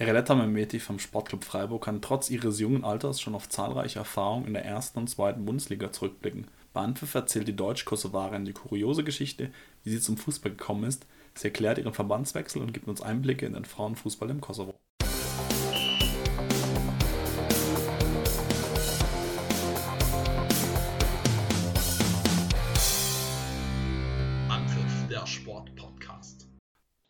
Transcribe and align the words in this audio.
Ereletta 0.00 0.34
Mehmeti 0.34 0.80
vom 0.80 0.98
Sportclub 0.98 1.44
Freiburg 1.44 1.84
kann 1.84 2.00
trotz 2.00 2.30
ihres 2.30 2.58
jungen 2.58 2.84
Alters 2.84 3.20
schon 3.20 3.34
auf 3.34 3.50
zahlreiche 3.50 3.98
Erfahrungen 3.98 4.46
in 4.46 4.54
der 4.54 4.64
ersten 4.64 4.98
und 4.98 5.10
zweiten 5.10 5.44
Bundesliga 5.44 5.92
zurückblicken. 5.92 6.46
Bei 6.72 6.80
Anpfiff 6.80 7.14
erzählt 7.14 7.48
die 7.48 7.54
Deutsch-Kosovarin 7.54 8.46
die 8.46 8.54
kuriose 8.54 9.04
Geschichte, 9.04 9.50
wie 9.84 9.90
sie 9.90 10.00
zum 10.00 10.16
Fußball 10.16 10.52
gekommen 10.52 10.84
ist. 10.84 11.04
Sie 11.34 11.48
erklärt 11.48 11.76
ihren 11.76 11.92
Verbandswechsel 11.92 12.62
und 12.62 12.72
gibt 12.72 12.88
uns 12.88 13.02
Einblicke 13.02 13.44
in 13.44 13.52
den 13.52 13.66
Frauenfußball 13.66 14.30
im 14.30 14.40
Kosovo. 14.40 14.79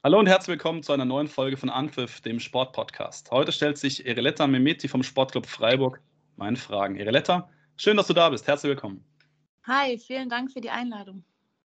Hallo 0.03 0.19
und 0.19 0.29
herzlich 0.29 0.49
willkommen 0.49 0.83
zu 0.83 0.95
einer 0.95 1.05
neuen 1.05 1.29
Folge 1.29 1.59
von 1.59 1.69
Anpfiff, 1.69 2.23
dem 2.23 2.41
Sportpodcast. 2.41 3.31
Heute 3.31 3.53
stellt 3.53 3.77
sich 3.77 4.07
Ereletta 4.07 4.47
Mehmeti 4.47 4.89
vom 4.89 5.03
Sportclub 5.03 5.45
Freiburg 5.45 6.01
meine 6.37 6.57
Fragen. 6.57 6.97
Ereletta, 6.97 7.51
schön, 7.77 7.99
dass 7.99 8.07
du 8.07 8.15
da 8.15 8.31
bist. 8.31 8.47
Herzlich 8.47 8.71
willkommen. 8.71 9.05
Hi, 9.67 9.99
vielen 9.99 10.31
Dank 10.31 10.53
für 10.53 10.63
die 10.63 10.71
Einladung. 10.71 11.23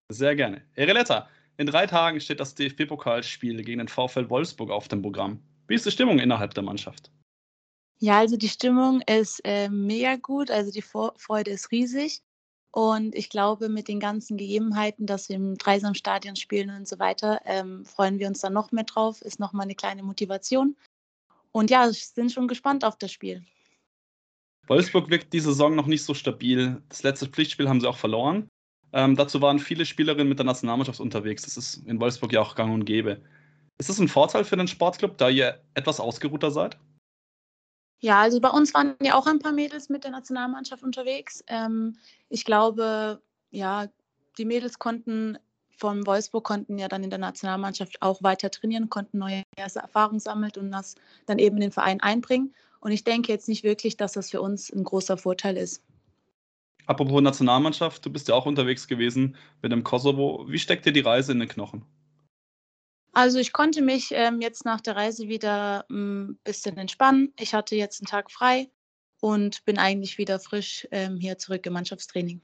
Sehr 0.09 0.35
gerne. 0.35 0.61
Ereletta, 0.73 1.29
in 1.55 1.67
drei 1.67 1.87
Tagen 1.87 2.19
steht 2.19 2.41
das 2.41 2.53
DFB-Pokalspiel 2.55 3.63
gegen 3.63 3.77
den 3.77 3.87
VfL 3.87 4.29
Wolfsburg 4.29 4.69
auf 4.69 4.89
dem 4.89 5.01
Programm. 5.01 5.39
Wie 5.69 5.75
ist 5.75 5.85
die 5.85 5.91
Stimmung 5.91 6.19
innerhalb 6.19 6.53
der 6.55 6.63
Mannschaft? 6.63 7.09
Ja, 7.99 8.19
also 8.19 8.35
die 8.35 8.49
Stimmung 8.49 8.99
ist 9.07 9.39
äh, 9.45 9.69
mega 9.69 10.17
gut, 10.17 10.51
also 10.51 10.73
die 10.73 10.81
Vorfreude 10.81 11.51
ist 11.51 11.71
riesig. 11.71 12.21
Und 12.75 13.15
ich 13.15 13.29
glaube, 13.29 13.69
mit 13.69 13.87
den 13.87 14.01
ganzen 14.01 14.35
Gegebenheiten, 14.35 15.05
dass 15.05 15.29
wir 15.29 15.37
im 15.37 15.57
Dreisamstadion 15.57 16.35
spielen 16.35 16.71
und 16.71 16.85
so 16.85 16.99
weiter, 16.99 17.39
ähm, 17.45 17.85
freuen 17.85 18.19
wir 18.19 18.27
uns 18.27 18.41
dann 18.41 18.51
noch 18.51 18.73
mehr 18.73 18.83
drauf. 18.83 19.21
Ist 19.21 19.39
nochmal 19.39 19.63
eine 19.63 19.75
kleine 19.75 20.03
Motivation. 20.03 20.75
Und 21.53 21.69
ja, 21.69 21.89
sind 21.89 22.33
schon 22.33 22.49
gespannt 22.49 22.83
auf 22.83 22.97
das 22.97 23.13
Spiel. 23.13 23.45
Wolfsburg 24.67 25.09
wirkt 25.09 25.31
diese 25.31 25.51
Saison 25.51 25.73
noch 25.73 25.85
nicht 25.85 26.03
so 26.03 26.13
stabil. 26.13 26.83
Das 26.89 27.03
letzte 27.03 27.27
Pflichtspiel 27.27 27.69
haben 27.69 27.79
sie 27.79 27.87
auch 27.87 27.95
verloren. 27.95 28.49
Ähm, 28.91 29.15
dazu 29.15 29.41
waren 29.41 29.59
viele 29.59 29.85
Spielerinnen 29.85 30.27
mit 30.27 30.39
der 30.39 30.45
Nationalmannschaft 30.45 30.99
unterwegs. 30.99 31.43
Das 31.43 31.55
ist 31.55 31.75
in 31.87 32.01
Wolfsburg 32.01 32.33
ja 32.33 32.41
auch 32.41 32.55
gang 32.55 32.73
und 32.73 32.83
gäbe. 32.83 33.21
Ist 33.77 33.87
das 33.87 33.99
ein 33.99 34.09
Vorteil 34.09 34.43
für 34.43 34.57
den 34.57 34.67
Sportclub, 34.67 35.17
da 35.17 35.29
ihr 35.29 35.61
etwas 35.75 36.01
ausgeruhter 36.01 36.51
seid? 36.51 36.77
Ja, 37.99 38.21
also 38.21 38.39
bei 38.39 38.49
uns 38.49 38.73
waren 38.73 38.95
ja 39.01 39.15
auch 39.15 39.25
ein 39.25 39.39
paar 39.39 39.51
Mädels 39.51 39.89
mit 39.89 40.03
der 40.03 40.11
Nationalmannschaft 40.11 40.83
unterwegs. 40.83 41.43
Ähm, 41.47 41.97
ich 42.29 42.45
glaube, 42.45 43.21
ja, 43.51 43.87
die 44.37 44.45
Mädels 44.45 44.79
konnten 44.79 45.37
von 45.77 46.05
Wolfsburg 46.05 46.43
konnten 46.43 46.77
ja 46.77 46.87
dann 46.87 47.03
in 47.03 47.09
der 47.09 47.19
Nationalmannschaft 47.19 48.01
auch 48.01 48.23
weiter 48.23 48.49
trainieren, 48.49 48.89
konnten 48.89 49.17
neue 49.17 49.43
erste 49.55 49.79
Erfahrungen 49.79 50.19
sammeln 50.19 50.51
und 50.57 50.71
das 50.71 50.95
dann 51.25 51.39
eben 51.39 51.57
in 51.57 51.61
den 51.61 51.71
Verein 51.71 51.99
einbringen. 52.01 52.53
Und 52.79 52.91
ich 52.91 53.03
denke 53.03 53.31
jetzt 53.31 53.49
nicht 53.49 53.63
wirklich, 53.63 53.97
dass 53.97 54.13
das 54.13 54.31
für 54.31 54.41
uns 54.41 54.71
ein 54.71 54.83
großer 54.83 55.17
Vorteil 55.17 55.57
ist. 55.57 55.83
Apropos 56.85 57.21
Nationalmannschaft, 57.21 58.05
du 58.05 58.11
bist 58.11 58.27
ja 58.27 58.35
auch 58.35 58.45
unterwegs 58.45 58.87
gewesen 58.87 59.35
mit 59.61 59.71
dem 59.71 59.83
Kosovo. 59.83 60.45
Wie 60.47 60.59
steckt 60.59 60.85
dir 60.85 60.93
die 60.93 60.99
Reise 60.99 61.31
in 61.31 61.39
den 61.39 61.49
Knochen? 61.49 61.83
Also 63.15 63.39
ich 63.39 63.53
konnte 63.53 63.81
mich 63.81 64.09
ähm, 64.11 64.41
jetzt 64.41 64.65
nach 64.65 64.81
der 64.81 64.97
Reise 64.97 65.29
wieder 65.29 65.85
ein 65.89 65.95
hm, 65.95 66.39
bisschen 66.43 66.77
entspannen. 66.77 67.33
Ich 67.39 67.53
hatte 67.53 67.75
jetzt 67.77 68.01
einen 68.01 68.07
Tag 68.07 68.29
frei 68.29 68.69
und 69.21 69.63
bin 69.63 69.79
eigentlich 69.79 70.17
wieder 70.17 70.37
frisch 70.37 70.85
ähm, 70.91 71.17
hier 71.17 71.37
zurück 71.37 71.65
im 71.65 71.73
Mannschaftstraining. 71.73 72.41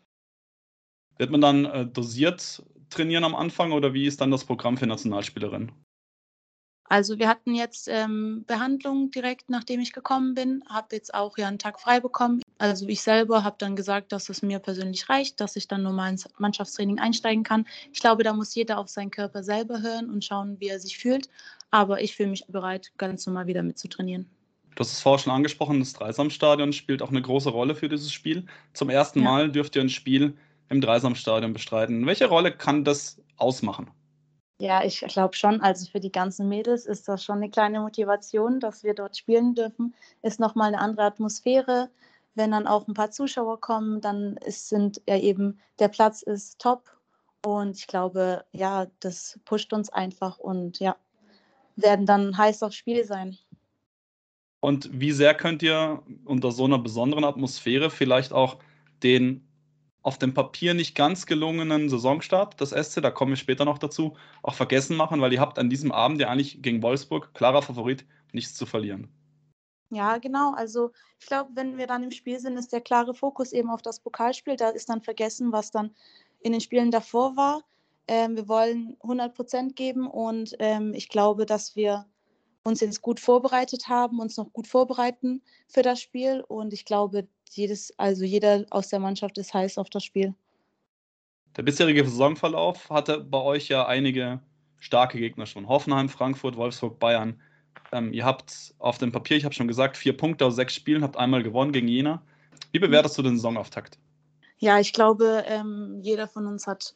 Wird 1.18 1.30
man 1.30 1.42
dann 1.42 1.66
äh, 1.66 1.86
dosiert 1.86 2.64
trainieren 2.90 3.26
am 3.26 3.36
Anfang 3.36 3.74
oder 3.74 3.94
wie 3.94 4.06
ist 4.06 4.22
dann 4.22 4.32
das 4.32 4.46
Programm 4.46 4.78
für 4.78 4.88
Nationalspielerinnen? 4.88 5.74
Also 6.86 7.20
wir 7.20 7.30
hatten 7.30 7.56
jetzt 7.56 7.88
ähm, 7.88 8.44
Behandlung 8.48 9.12
direkt 9.12 9.50
nachdem 9.50 9.80
ich 9.80 9.94
gekommen 9.94 10.34
bin, 10.34 10.64
habe 10.68 10.96
jetzt 10.96 11.14
auch 11.14 11.38
ja 11.38 11.48
einen 11.48 11.60
Tag 11.60 11.80
frei 11.80 12.00
bekommen. 12.00 12.42
Also 12.58 12.88
ich 12.88 13.02
selber 13.02 13.44
habe 13.44 13.56
dann 13.60 13.76
gesagt, 13.76 14.12
dass 14.12 14.30
es 14.30 14.42
mir 14.42 14.60
persönlich 14.60 15.08
reicht, 15.10 15.40
dass 15.40 15.56
ich 15.56 15.68
dann 15.68 15.84
normal 15.84 16.12
ins 16.12 16.28
Mannschaftstraining 16.38 17.00
einsteigen 17.00 17.44
kann. 17.44 17.66
Ich 17.94 18.02
glaube, 18.02 18.24
da 18.24 18.34
muss 18.34 18.54
jeder 18.54 18.78
auf 18.78 18.90
seinen 18.90 19.10
Körper 19.10 19.42
selber 19.42 19.82
hören 19.82 20.10
und 20.10 20.26
schauen, 20.26 20.60
wie 20.60 20.68
er 20.68 20.80
sich 20.80 20.98
fühlt. 20.98 21.30
Aber 21.72 22.02
ich 22.02 22.16
fühle 22.16 22.30
mich 22.30 22.46
bereit, 22.48 22.92
ganz 22.98 23.26
normal 23.26 23.48
wieder 23.48 23.64
mitzutrainieren. 23.64 24.30
Du 24.76 24.82
hast 24.82 24.94
es 24.94 25.02
vorher 25.02 25.20
schon 25.20 25.34
angesprochen, 25.34 25.80
das 25.80 25.94
Dreisamstadion 25.94 26.74
spielt 26.74 27.02
auch 27.02 27.10
eine 27.10 27.22
große 27.22 27.50
Rolle 27.50 27.76
für 27.76 27.90
dieses 27.90 28.12
Spiel. 28.12 28.46
Zum 28.74 28.90
ersten 28.90 29.20
ja. 29.20 29.26
Mal 29.26 29.52
dürft 29.52 29.76
ihr 29.76 29.82
ein 29.82 29.90
Spiel 29.90 30.38
im 30.70 30.82
Dreisamstadion 30.82 31.54
bestreiten. 31.54 32.06
Welche 32.06 32.28
Rolle 32.28 32.52
kann 32.52 32.84
das 32.84 33.22
ausmachen? 33.38 33.92
Ja, 34.62 34.84
ich 34.84 35.00
glaube 35.00 35.36
schon. 35.36 35.60
Also 35.60 35.90
für 35.90 36.00
die 36.00 36.12
ganzen 36.12 36.48
Mädels 36.48 36.86
ist 36.86 37.08
das 37.08 37.24
schon 37.24 37.38
eine 37.38 37.50
kleine 37.50 37.80
Motivation, 37.80 38.60
dass 38.60 38.84
wir 38.84 38.94
dort 38.94 39.18
spielen 39.18 39.56
dürfen. 39.56 39.96
Ist 40.22 40.40
nochmal 40.40 40.68
eine 40.68 40.78
andere 40.78 41.08
Atmosphäre. 41.08 41.90
Wenn 42.36 42.52
dann 42.52 42.68
auch 42.68 42.88
ein 42.88 42.94
paar 42.94 43.10
Zuschauer 43.10 43.60
kommen, 43.60 44.02
dann 44.02 44.38
ist, 44.38 44.70
sind 44.70 45.02
ja 45.08 45.18
eben, 45.18 45.60
der 45.80 45.88
Platz 45.88 46.22
ist 46.22 46.62
top. 46.62 46.96
Und 47.44 47.76
ich 47.76 47.88
glaube, 47.88 48.46
ja, 48.52 48.86
das 49.00 49.40
pusht 49.46 49.74
uns 49.74 49.90
einfach 49.90 50.38
und 50.38 50.78
ja, 50.80 50.96
werden 51.76 52.06
dann 52.06 52.38
heiß 52.38 52.62
aufs 52.62 52.76
Spiel 52.76 53.04
sein. 53.04 53.40
Und 54.60 54.92
wie 54.94 55.12
sehr 55.12 55.34
könnt 55.34 55.64
ihr 55.64 56.04
unter 56.24 56.52
so 56.52 56.66
einer 56.66 56.78
besonderen 56.78 57.24
Atmosphäre 57.24 57.90
vielleicht 57.90 58.32
auch 58.32 58.60
den 59.02 59.51
auf 60.04 60.18
dem 60.18 60.34
Papier 60.34 60.74
nicht 60.74 60.96
ganz 60.96 61.26
gelungenen 61.26 61.90
Saisonstart 61.90 62.60
des 62.60 62.72
SC, 62.72 63.02
da 63.02 63.12
komme 63.12 63.34
ich 63.34 63.40
später 63.40 63.66
noch 63.66 63.78
dazu, 63.78 64.16
auch 64.42 64.56
vergessen 64.56 64.98
machen, 64.98 65.22
weil 65.22 65.34
ihr 65.34 65.42
habt 65.42 65.60
an 65.60 65.70
diesem 65.70 65.92
Abend 65.92 66.20
ja 66.20 66.30
eigentlich 66.30 66.62
gegen 66.62 66.82
Wolfsburg, 66.82 67.34
klarer 67.34 67.62
Favorit, 67.62 68.06
nichts 68.32 68.56
zu 68.56 68.66
verlieren. 68.66 69.10
Ja, 69.92 70.18
genau. 70.18 70.54
Also 70.54 70.92
ich 71.20 71.28
glaube, 71.28 71.52
wenn 71.54 71.78
wir 71.78 71.86
dann 71.86 72.04
im 72.04 72.12
Spiel 72.12 72.40
sind, 72.40 72.58
ist 72.58 72.72
der 72.72 72.82
klare 72.82 73.14
Fokus 73.14 73.52
eben 73.52 73.70
auf 73.70 73.82
das 73.82 74.00
Pokalspiel. 74.00 74.56
Da 74.56 74.70
ist 74.70 74.90
dann 74.90 75.02
vergessen, 75.02 75.52
was 75.52 75.70
dann 75.70 75.92
in 76.40 76.54
den 76.54 76.62
Spielen 76.62 76.92
davor 76.92 77.36
war. 77.36 77.64
Ähm, 78.08 78.36
wir 78.36 78.48
wollen 78.48 78.96
100 79.02 79.36
Prozent 79.36 79.76
geben 79.76 80.08
und 80.08 80.56
ähm, 80.60 80.94
ich 80.94 81.10
glaube, 81.10 81.46
dass 81.46 81.76
wir 81.76 82.06
uns 82.64 82.82
jetzt 82.82 83.02
gut 83.02 83.20
vorbereitet 83.20 83.88
haben, 83.88 84.20
uns 84.20 84.38
noch 84.38 84.52
gut 84.54 84.68
vorbereiten 84.68 85.42
für 85.68 85.82
das 85.82 86.02
Spiel. 86.02 86.44
Und 86.48 86.74
ich 86.74 86.86
glaube, 86.86 87.28
jedes, 87.50 87.98
also 87.98 88.24
jeder 88.24 88.66
aus 88.70 88.90
der 88.90 89.00
Mannschaft 89.00 89.38
ist 89.38 89.54
heiß 89.54 89.78
auf 89.78 89.90
das 89.90 90.04
Spiel. 90.04 90.34
Der 91.58 91.64
bisherige 91.64 92.06
Saisonverlauf 92.06 92.90
hatte 92.90 93.20
bei 93.20 93.40
euch 93.40 93.68
ja 93.68 93.86
einige 93.86 94.40
starke 94.80 95.18
Gegner 95.18 95.46
schon. 95.46 95.68
Hoffenheim, 95.68 96.08
Frankfurt, 96.08 96.56
Wolfsburg, 96.56 97.00
Bayern. 97.00 97.40
Ähm, 97.92 98.14
ihr 98.14 98.26
habt 98.26 98.74
auf 98.80 98.98
dem 98.98 99.12
Papier, 99.12 99.38
ich 99.38 99.44
habe 99.44 99.54
schon 99.54 99.68
gesagt, 99.68 99.98
vier 99.98 100.16
Punkte 100.16 100.46
aus 100.46 100.56
sechs 100.56 100.74
Spielen, 100.76 101.04
habt 101.04 101.18
einmal 101.18 101.44
gewonnen 101.44 101.74
gegen 101.74 101.88
Jena. 101.88 102.22
Wie 102.72 102.80
bewertest 102.80 103.18
du 103.18 103.22
den 103.22 103.36
Saisonauftakt? 103.36 103.98
Ja, 104.60 104.80
ich 104.80 104.94
glaube, 104.94 105.44
ähm, 105.48 106.00
jeder 106.02 106.28
von 106.28 106.46
uns 106.48 106.68
hat 106.68 106.96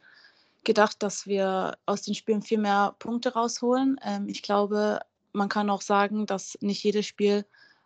gedacht, 0.63 1.03
dass 1.03 1.27
wir 1.27 1.77
aus 1.85 2.03
den 2.03 2.15
Spielen 2.15 2.41
viel 2.41 2.59
mehr 2.59 2.95
Punkte 2.99 3.33
rausholen. 3.33 3.99
Ähm, 4.03 4.29
ich 4.29 4.41
glaube, 4.41 4.99
man 5.35 5.49
kann 5.49 5.69
auch 5.69 5.81
sagen, 5.81 6.25
dass 6.25 6.57
nicht 6.61 6.83
jedes 6.83 7.05
Spiel 7.05 7.45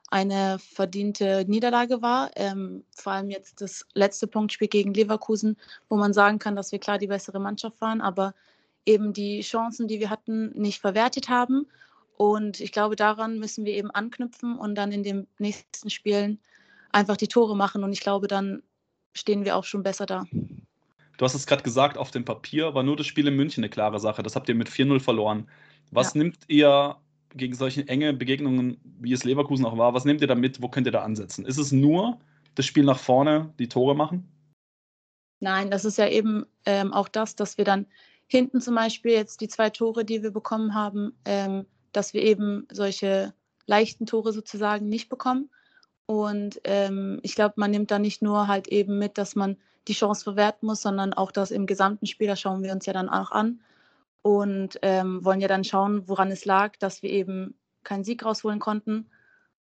eine 0.10 0.58
verdiente 0.60 1.46
Niederlage 1.48 2.02
war. 2.02 2.32
Ähm, 2.36 2.84
vor 2.96 3.14
allem 3.14 3.30
jetzt 3.30 3.62
das 3.62 3.86
letzte 3.94 4.28
Punktspiel 4.28 4.68
gegen 4.68 4.94
Leverkusen, 4.94 5.58
wo 5.88 5.98
man 5.98 6.14
sagen 6.14 6.40
kann, 6.40 6.56
dass 6.56 6.72
wir 6.72 6.80
klar 6.80 6.98
die 6.98 7.08
bessere 7.08 7.40
Mannschaft 7.40 7.80
waren, 7.82 8.02
aber 8.02 8.34
eben 8.86 9.14
die 9.14 9.42
Chancen, 9.42 9.88
die 9.88 10.00
wir 10.00 10.10
hatten, 10.10 10.50
nicht 10.60 10.82
verwertet 10.82 11.30
haben. 11.30 11.68
Und 12.18 12.60
ich 12.60 12.72
glaube, 12.72 12.96
daran 12.96 13.40
müssen 13.40 13.66
wir 13.66 13.74
eben 13.74 13.92
anknüpfen 13.92 14.58
und 14.58 14.76
dann 14.76 14.92
in 14.92 15.04
den 15.04 15.28
nächsten 15.38 15.90
Spielen 15.90 16.40
einfach 16.92 17.18
die 17.18 17.28
Tore 17.28 17.56
machen. 17.56 17.84
Und 17.84 17.94
ich 17.94 18.02
glaube, 18.02 18.28
dann 18.28 18.64
stehen 19.14 19.46
wir 19.46 19.56
auch 19.56 19.64
schon 19.64 19.84
besser 19.84 20.06
da. 20.06 20.26
Du 21.18 21.26
hast 21.26 21.34
es 21.34 21.46
gerade 21.46 21.64
gesagt, 21.64 21.98
auf 21.98 22.12
dem 22.12 22.26
Papier 22.26 22.74
war 22.74 22.84
nur 22.84 22.96
das 22.96 23.06
Spiel 23.06 23.28
in 23.28 23.36
München 23.36 23.64
eine 23.64 23.70
klare 23.70 24.00
Sache. 24.00 24.24
Das 24.24 24.36
habt 24.36 24.50
ihr 24.50 24.56
mit 24.56 24.70
4-0 24.70 25.00
verloren. 25.00 25.48
Was 25.92 26.14
ja. 26.14 26.20
nimmt 26.24 26.38
ihr 26.48 26.98
gegen 27.36 27.54
solche 27.54 27.88
enge 27.88 28.14
Begegnungen, 28.14 28.80
wie 28.84 29.14
es 29.14 29.24
Leverkusen 29.24 29.66
auch 29.66 29.78
war, 29.78 29.94
was 29.94 30.06
nehmt 30.06 30.22
ihr 30.22 30.28
da 30.28 30.36
mit? 30.36 30.62
Wo 30.62 30.70
könnt 30.70 30.88
ihr 30.88 30.92
da 30.92 31.04
ansetzen? 31.04 31.46
Ist 31.46 31.58
es 31.58 31.72
nur 31.72 32.20
das 32.56 32.66
Spiel 32.66 32.84
nach 32.84 33.00
vorne, 33.00 33.54
die 33.60 33.68
Tore 33.68 33.96
machen? 33.96 34.28
Nein, 35.40 35.72
das 35.72 35.86
ist 35.86 35.98
ja 35.98 36.08
eben 36.08 36.46
ähm, 36.66 36.94
auch 36.94 37.08
das, 37.08 37.36
dass 37.36 37.58
wir 37.58 37.66
dann 37.66 37.86
hinten 38.28 38.62
zum 38.62 38.76
Beispiel 38.76 39.12
jetzt 39.12 39.42
die 39.42 39.48
zwei 39.48 39.70
Tore, 39.70 40.04
die 40.04 40.22
wir 40.22 40.32
bekommen 40.32 40.74
haben, 40.74 41.14
ähm, 41.26 41.66
dass 41.92 42.14
wir 42.14 42.22
eben 42.24 42.68
solche 42.72 43.34
leichten 43.66 44.06
Tore 44.06 44.34
sozusagen 44.34 44.90
nicht 44.90 45.10
bekommen. 45.10 45.50
Und 46.06 46.60
ähm, 46.64 47.20
ich 47.24 47.36
glaube, 47.36 47.54
man 47.58 47.72
nimmt 47.72 47.92
da 47.92 48.00
nicht 48.00 48.22
nur 48.22 48.48
halt 48.48 48.68
eben 48.68 48.98
mit, 48.98 49.18
dass 49.18 49.36
man 49.36 49.58
die 49.88 49.94
Chance 49.94 50.24
verwerten 50.24 50.68
muss, 50.68 50.82
sondern 50.82 51.14
auch 51.14 51.32
das 51.32 51.52
im 51.52 51.66
gesamten 51.66 52.06
Spiel, 52.06 52.28
das 52.28 52.42
schauen 52.42 52.64
wir 52.64 52.72
uns 52.72 52.86
ja 52.86 52.94
dann 52.94 53.10
auch 53.10 53.32
an 53.32 53.62
und 54.22 54.80
ähm, 54.82 55.24
wollen 55.24 55.42
ja 55.42 55.48
dann 55.48 55.64
schauen, 55.64 56.08
woran 56.08 56.32
es 56.32 56.46
lag, 56.46 56.76
dass 56.78 57.02
wir 57.02 57.10
eben 57.10 57.56
keinen 57.84 58.04
Sieg 58.04 58.24
rausholen 58.26 58.60
konnten. 58.60 59.10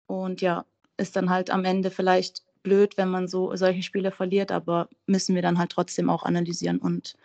Und 0.07 0.41
ja, 0.41 0.65
ist 0.97 1.15
dann 1.15 1.29
halt 1.29 1.49
am 1.49 1.65
Ende 1.65 1.91
vielleicht 1.91 2.43
blöd, 2.63 2.97
wenn 2.97 3.09
man 3.09 3.27
so 3.27 3.55
solche 3.55 3.83
Spiele 3.83 4.11
verliert, 4.11 4.51
aber 4.51 4.89
müssen 5.07 5.35
wir 5.35 5.41
dann 5.41 5.57
halt 5.57 5.71
trotzdem 5.71 6.09
auch 6.09 6.23
analysieren 6.23 6.77
und 6.77 7.15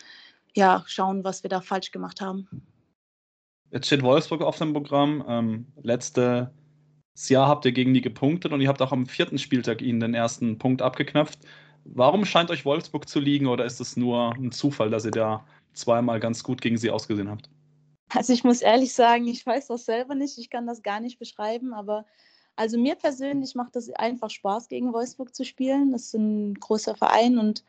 ja, 0.54 0.82
schauen, 0.86 1.22
was 1.22 1.42
wir 1.42 1.50
da 1.50 1.60
falsch 1.60 1.90
gemacht 1.90 2.22
haben. 2.22 2.48
Jetzt 3.70 3.86
steht 3.86 4.02
Wolfsburg 4.02 4.40
auf 4.40 4.56
dem 4.56 4.72
Programm. 4.72 5.22
Ähm, 5.28 5.66
letzte 5.82 6.50
Jahr 7.28 7.48
habt 7.48 7.66
ihr 7.66 7.72
gegen 7.72 7.92
die 7.92 8.00
gepunktet 8.00 8.52
und 8.52 8.62
ihr 8.62 8.68
habt 8.68 8.80
auch 8.80 8.92
am 8.92 9.06
vierten 9.06 9.38
Spieltag 9.38 9.82
ihnen 9.82 10.00
den 10.00 10.14
ersten 10.14 10.56
Punkt 10.56 10.80
abgeknöpft. 10.80 11.40
Warum 11.84 12.24
scheint 12.24 12.50
euch 12.50 12.64
Wolfsburg 12.64 13.08
zu 13.08 13.20
liegen 13.20 13.46
oder 13.46 13.64
ist 13.64 13.80
es 13.80 13.96
nur 13.96 14.34
ein 14.34 14.50
Zufall, 14.50 14.90
dass 14.90 15.04
ihr 15.04 15.10
da 15.10 15.44
zweimal 15.76 16.20
ganz 16.20 16.42
gut 16.42 16.60
gegen 16.60 16.78
sie 16.78 16.90
ausgesehen 16.90 17.30
habt? 17.30 17.48
Also 18.08 18.32
ich 18.32 18.44
muss 18.44 18.62
ehrlich 18.62 18.92
sagen, 18.94 19.26
ich 19.26 19.44
weiß 19.44 19.68
das 19.68 19.84
selber 19.84 20.14
nicht, 20.14 20.38
ich 20.38 20.50
kann 20.50 20.66
das 20.66 20.82
gar 20.82 21.00
nicht 21.00 21.18
beschreiben, 21.18 21.74
aber 21.74 22.06
also 22.54 22.78
mir 22.78 22.94
persönlich 22.94 23.54
macht 23.54 23.76
es 23.76 23.90
einfach 23.90 24.30
Spaß, 24.30 24.68
gegen 24.68 24.92
Wolfsburg 24.92 25.34
zu 25.34 25.44
spielen. 25.44 25.92
Das 25.92 26.04
ist 26.04 26.14
ein 26.14 26.54
großer 26.54 26.96
Verein 26.96 27.38
und 27.38 27.64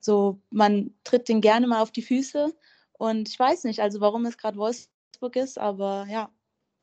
so, 0.00 0.40
man 0.50 0.94
tritt 1.04 1.28
den 1.28 1.42
gerne 1.42 1.66
mal 1.66 1.82
auf 1.82 1.90
die 1.90 2.02
Füße. 2.02 2.54
Und 2.94 3.28
ich 3.28 3.38
weiß 3.38 3.64
nicht, 3.64 3.80
also 3.80 4.00
warum 4.00 4.24
es 4.24 4.38
gerade 4.38 4.56
Wolfsburg 4.56 5.36
ist, 5.36 5.58
aber 5.58 6.06
ja, 6.08 6.30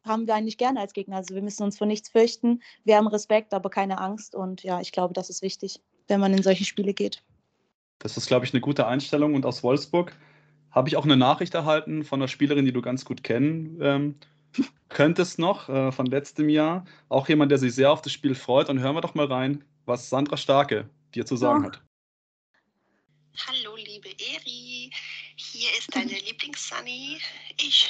haben 0.05 0.27
wir 0.27 0.35
eigentlich 0.35 0.57
gerne 0.57 0.79
als 0.79 0.93
Gegner. 0.93 1.17
Also 1.17 1.33
wir 1.35 1.41
müssen 1.41 1.63
uns 1.63 1.77
vor 1.77 1.87
nichts 1.87 2.09
fürchten. 2.09 2.61
Wir 2.83 2.97
haben 2.97 3.07
Respekt, 3.07 3.53
aber 3.53 3.69
keine 3.69 3.99
Angst. 3.99 4.35
Und 4.35 4.63
ja, 4.63 4.79
ich 4.79 4.91
glaube, 4.91 5.13
das 5.13 5.29
ist 5.29 5.41
wichtig, 5.41 5.81
wenn 6.07 6.19
man 6.19 6.33
in 6.33 6.43
solche 6.43 6.63
Spiele 6.63 6.93
geht. 6.93 7.23
Das 7.99 8.17
ist, 8.17 8.27
glaube 8.27 8.45
ich, 8.45 8.53
eine 8.53 8.61
gute 8.61 8.85
Einstellung. 8.87 9.33
Und 9.33 9.45
aus 9.45 9.63
Wolfsburg 9.63 10.15
habe 10.77 10.89
ich 10.89 10.95
auch 10.95 11.05
eine 11.05 11.17
Nachricht 11.17 11.53
erhalten 11.53 12.03
von 12.03 12.21
einer 12.21 12.27
Spielerin, 12.27 12.65
die 12.65 12.71
du 12.71 12.81
ganz 12.81 13.03
gut 13.03 13.23
kennen 13.23 13.79
ähm, 13.81 14.15
könntest 14.89 15.39
noch, 15.39 15.69
äh, 15.69 15.91
von 15.91 16.05
letztem 16.05 16.49
Jahr. 16.49 16.85
Auch 17.09 17.27
jemand, 17.27 17.51
der 17.51 17.57
sich 17.57 17.73
sehr 17.73 17.91
auf 17.91 18.01
das 18.01 18.13
Spiel 18.13 18.35
freut. 18.35 18.69
Und 18.69 18.79
hören 18.79 18.95
wir 18.95 19.01
doch 19.01 19.15
mal 19.15 19.25
rein, 19.25 19.63
was 19.85 20.09
Sandra 20.09 20.37
Starke 20.37 20.89
dir 21.13 21.25
zu 21.25 21.35
sagen 21.35 21.63
ja. 21.63 21.71
hat. 21.71 21.81
Hallo, 23.47 23.75
liebe 23.75 24.09
Eri. 24.09 24.91
Hier 25.35 25.69
ist 25.77 25.95
deine 25.95 26.13
Lieblings-Sunny. 26.25 27.19
Ich 27.59 27.87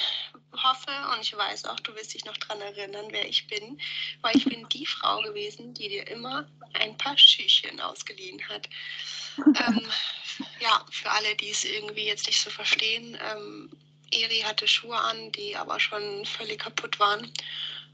hoffe 0.51 0.91
und 1.13 1.21
ich 1.21 1.35
weiß 1.35 1.65
auch, 1.65 1.79
du 1.81 1.95
wirst 1.95 2.13
dich 2.13 2.25
noch 2.25 2.35
daran 2.37 2.61
erinnern, 2.61 3.05
wer 3.11 3.27
ich 3.27 3.47
bin, 3.47 3.79
weil 4.21 4.35
ich 4.35 4.45
bin 4.45 4.67
die 4.69 4.85
Frau 4.85 5.21
gewesen, 5.21 5.73
die 5.73 5.87
dir 5.87 6.07
immer 6.07 6.49
ein 6.73 6.97
paar 6.97 7.17
Schüchchen 7.17 7.79
ausgeliehen 7.79 8.41
hat. 8.49 8.67
ähm, 9.45 9.81
ja, 10.59 10.85
für 10.91 11.09
alle, 11.11 11.35
die 11.35 11.49
es 11.49 11.63
irgendwie 11.63 12.05
jetzt 12.05 12.27
nicht 12.27 12.41
so 12.41 12.49
verstehen, 12.49 13.17
ähm, 13.31 13.69
Eri 14.11 14.39
hatte 14.39 14.67
Schuhe 14.67 14.97
an, 14.97 15.31
die 15.33 15.55
aber 15.55 15.79
schon 15.79 16.25
völlig 16.25 16.59
kaputt 16.59 16.99
waren. 16.99 17.31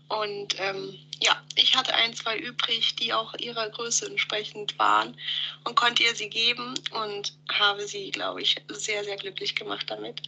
Und 0.09 0.59
ähm, 0.59 0.99
ja, 1.21 1.41
ich 1.55 1.75
hatte 1.75 1.95
ein, 1.95 2.13
zwei 2.13 2.37
übrig, 2.37 2.95
die 2.97 3.13
auch 3.13 3.33
ihrer 3.35 3.69
Größe 3.69 4.05
entsprechend 4.05 4.77
waren 4.77 5.17
und 5.63 5.75
konnte 5.75 6.03
ihr 6.03 6.15
sie 6.15 6.29
geben 6.29 6.75
und 6.91 7.33
habe 7.51 7.87
sie, 7.87 8.11
glaube 8.11 8.41
ich, 8.41 8.57
sehr, 8.67 9.03
sehr 9.03 9.17
glücklich 9.17 9.55
gemacht 9.55 9.85
damit. 9.89 10.21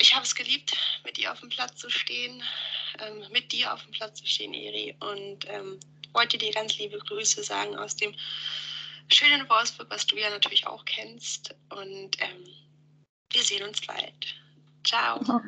Ich 0.00 0.14
habe 0.14 0.24
es 0.24 0.34
geliebt, 0.34 0.76
mit 1.04 1.18
ihr 1.18 1.32
auf 1.32 1.40
dem 1.40 1.48
Platz 1.48 1.76
zu 1.76 1.88
stehen, 1.90 2.42
ähm, 3.00 3.24
mit 3.32 3.52
dir 3.52 3.72
auf 3.72 3.82
dem 3.82 3.92
Platz 3.92 4.20
zu 4.20 4.26
stehen, 4.26 4.52
Eri. 4.52 4.94
Und 5.00 5.48
ähm, 5.48 5.80
wollte 6.12 6.38
dir 6.38 6.52
ganz 6.52 6.78
liebe 6.78 6.98
Grüße 6.98 7.42
sagen 7.42 7.76
aus 7.76 7.96
dem 7.96 8.14
schönen 9.08 9.48
Wolfsburg, 9.48 9.88
was 9.90 10.06
du 10.06 10.16
ja 10.16 10.30
natürlich 10.30 10.66
auch 10.66 10.84
kennst. 10.84 11.54
Und 11.70 12.10
ähm, 12.20 12.44
wir 13.32 13.42
sehen 13.42 13.66
uns 13.66 13.80
bald. 13.86 14.34
Ciao. 14.86 15.20
Oh. 15.28 15.40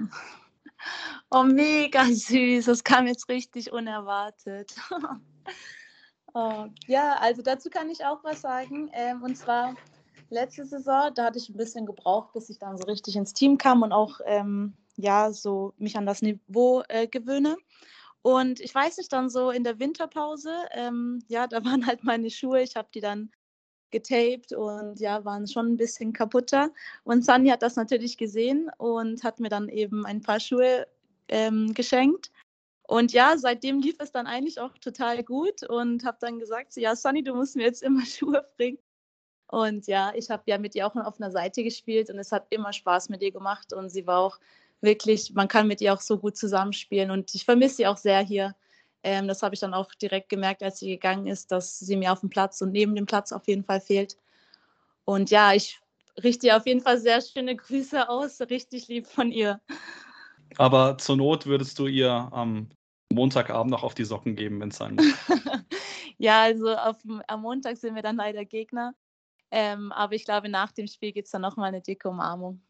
oh, 1.30 1.42
mega 1.42 2.04
süß. 2.04 2.66
Das 2.66 2.84
kam 2.84 3.06
jetzt 3.06 3.28
richtig 3.28 3.72
unerwartet. 3.72 4.74
oh, 6.34 6.66
ja, 6.86 7.16
also 7.20 7.42
dazu 7.42 7.70
kann 7.70 7.90
ich 7.90 8.04
auch 8.04 8.22
was 8.24 8.40
sagen. 8.40 8.90
Ähm, 8.92 9.22
und 9.22 9.36
zwar 9.36 9.74
letzte 10.30 10.66
Saison, 10.66 11.12
da 11.14 11.24
hatte 11.24 11.38
ich 11.38 11.48
ein 11.48 11.56
bisschen 11.56 11.86
gebraucht, 11.86 12.32
bis 12.32 12.50
ich 12.50 12.58
dann 12.58 12.76
so 12.76 12.84
richtig 12.86 13.16
ins 13.16 13.32
Team 13.32 13.58
kam 13.58 13.82
und 13.82 13.92
auch 13.92 14.20
ähm, 14.24 14.76
ja, 14.96 15.32
so 15.32 15.74
mich 15.78 15.96
an 15.96 16.06
das 16.06 16.22
Niveau 16.22 16.82
äh, 16.88 17.06
gewöhne. 17.06 17.56
Und 18.22 18.58
ich 18.60 18.74
weiß 18.74 18.96
nicht, 18.96 19.12
dann 19.12 19.30
so 19.30 19.50
in 19.50 19.62
der 19.62 19.78
Winterpause, 19.78 20.52
ähm, 20.72 21.22
ja, 21.28 21.46
da 21.46 21.64
waren 21.64 21.86
halt 21.86 22.02
meine 22.02 22.30
Schuhe, 22.30 22.62
ich 22.62 22.76
habe 22.76 22.88
die 22.92 23.00
dann 23.00 23.30
getaped 23.90 24.52
und 24.52 25.00
ja, 25.00 25.24
waren 25.24 25.46
schon 25.46 25.72
ein 25.72 25.76
bisschen 25.76 26.12
kaputter. 26.12 26.70
Und 27.04 27.24
Sunny 27.24 27.48
hat 27.50 27.62
das 27.62 27.76
natürlich 27.76 28.16
gesehen 28.18 28.70
und 28.78 29.24
hat 29.24 29.40
mir 29.40 29.48
dann 29.48 29.68
eben 29.68 30.04
ein 30.06 30.22
paar 30.22 30.40
Schuhe 30.40 30.86
ähm, 31.28 31.74
geschenkt. 31.74 32.30
Und 32.82 33.12
ja, 33.12 33.36
seitdem 33.36 33.80
lief 33.80 33.96
es 33.98 34.12
dann 34.12 34.26
eigentlich 34.26 34.60
auch 34.60 34.76
total 34.78 35.24
gut 35.24 35.62
und 35.68 36.04
habe 36.04 36.18
dann 36.20 36.38
gesagt, 36.38 36.76
ja, 36.76 36.94
Sunny, 36.94 37.22
du 37.22 37.34
musst 37.34 37.56
mir 37.56 37.64
jetzt 37.64 37.82
immer 37.82 38.04
Schuhe 38.06 38.46
bringen. 38.56 38.78
Und 39.48 39.86
ja, 39.86 40.12
ich 40.14 40.30
habe 40.30 40.42
ja 40.46 40.58
mit 40.58 40.74
ihr 40.74 40.86
auch 40.86 40.96
auf 40.96 41.20
einer 41.20 41.30
Seite 41.30 41.62
gespielt 41.62 42.10
und 42.10 42.18
es 42.18 42.32
hat 42.32 42.46
immer 42.50 42.72
Spaß 42.72 43.08
mit 43.10 43.22
ihr 43.22 43.30
gemacht 43.30 43.72
und 43.72 43.90
sie 43.90 44.06
war 44.06 44.20
auch 44.20 44.40
wirklich, 44.80 45.34
man 45.34 45.48
kann 45.48 45.68
mit 45.68 45.80
ihr 45.80 45.94
auch 45.94 46.00
so 46.00 46.18
gut 46.18 46.36
zusammenspielen 46.36 47.10
und 47.10 47.34
ich 47.34 47.44
vermisse 47.44 47.76
sie 47.76 47.86
auch 47.86 47.96
sehr 47.96 48.20
hier 48.20 48.56
ähm, 49.06 49.28
das 49.28 49.40
habe 49.44 49.54
ich 49.54 49.60
dann 49.60 49.72
auch 49.72 49.94
direkt 49.94 50.28
gemerkt, 50.28 50.64
als 50.64 50.80
sie 50.80 50.88
gegangen 50.88 51.28
ist, 51.28 51.52
dass 51.52 51.78
sie 51.78 51.94
mir 51.94 52.10
auf 52.10 52.20
dem 52.20 52.28
Platz 52.28 52.60
und 52.60 52.72
neben 52.72 52.96
dem 52.96 53.06
Platz 53.06 53.30
auf 53.30 53.46
jeden 53.46 53.62
Fall 53.62 53.80
fehlt. 53.80 54.16
Und 55.04 55.30
ja, 55.30 55.52
ich 55.52 55.80
richte 56.20 56.48
ihr 56.48 56.56
auf 56.56 56.66
jeden 56.66 56.80
Fall 56.80 56.98
sehr 56.98 57.20
schöne 57.20 57.54
Grüße 57.56 58.08
aus, 58.08 58.40
richtig 58.40 58.88
lieb 58.88 59.06
von 59.06 59.30
ihr. 59.30 59.60
Aber 60.56 60.98
zur 60.98 61.16
Not 61.16 61.46
würdest 61.46 61.78
du 61.78 61.86
ihr 61.86 62.10
am 62.10 62.68
Montagabend 63.12 63.70
noch 63.70 63.84
auf 63.84 63.94
die 63.94 64.04
Socken 64.04 64.34
geben, 64.34 64.60
wenn 64.60 64.70
es 64.70 64.76
sein 64.76 64.96
muss. 64.96 65.06
ja, 66.18 66.42
also 66.42 66.74
auf, 66.74 66.96
am 67.28 67.42
Montag 67.42 67.76
sind 67.76 67.94
wir 67.94 68.02
dann 68.02 68.16
leider 68.16 68.44
Gegner. 68.44 68.92
Ähm, 69.52 69.92
aber 69.92 70.14
ich 70.14 70.24
glaube, 70.24 70.48
nach 70.48 70.72
dem 70.72 70.88
Spiel 70.88 71.12
gibt 71.12 71.26
es 71.26 71.30
dann 71.30 71.42
nochmal 71.42 71.68
eine 71.68 71.80
dicke 71.80 72.08
Umarmung. 72.08 72.60